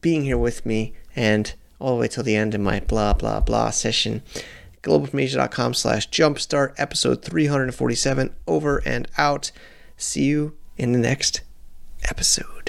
being 0.00 0.24
here 0.24 0.38
with 0.38 0.64
me 0.64 0.94
and 1.14 1.52
all 1.78 1.94
the 1.94 2.00
way 2.00 2.08
till 2.08 2.24
the 2.24 2.36
end 2.36 2.54
of 2.54 2.60
my 2.60 2.80
blah 2.80 3.12
blah 3.12 3.40
blah 3.40 3.70
session. 3.70 4.22
Globalfromasia.com 4.82 5.74
slash 5.74 6.08
jumpstart 6.10 6.74
episode 6.78 7.22
347 7.22 8.34
over 8.46 8.78
and 8.86 9.08
out. 9.18 9.50
See 9.96 10.24
you 10.24 10.56
in 10.76 10.92
the 10.92 10.98
next 10.98 11.40
episode. 12.04 12.66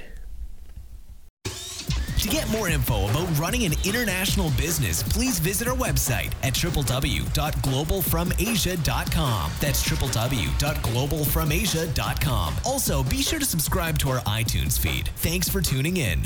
To 2.28 2.30
get 2.30 2.50
more 2.50 2.68
info 2.68 3.10
about 3.10 3.28
running 3.38 3.64
an 3.66 3.74
international 3.86 4.50
business, 4.58 5.04
please 5.04 5.40
visit 5.40 5.68
our 5.68 5.76
website 5.76 6.34
at 6.42 6.54
www.globalfromasia.com. 6.54 9.52
That's 9.60 9.88
www.globalfromasia.com. 9.88 12.56
Also, 12.66 13.04
be 13.04 13.22
sure 13.22 13.38
to 13.40 13.46
subscribe 13.46 14.00
to 14.00 14.10
our 14.10 14.22
iTunes 14.22 14.80
feed. 14.80 15.10
Thanks 15.18 15.48
for 15.48 15.62
tuning 15.62 15.98
in. 15.98 16.22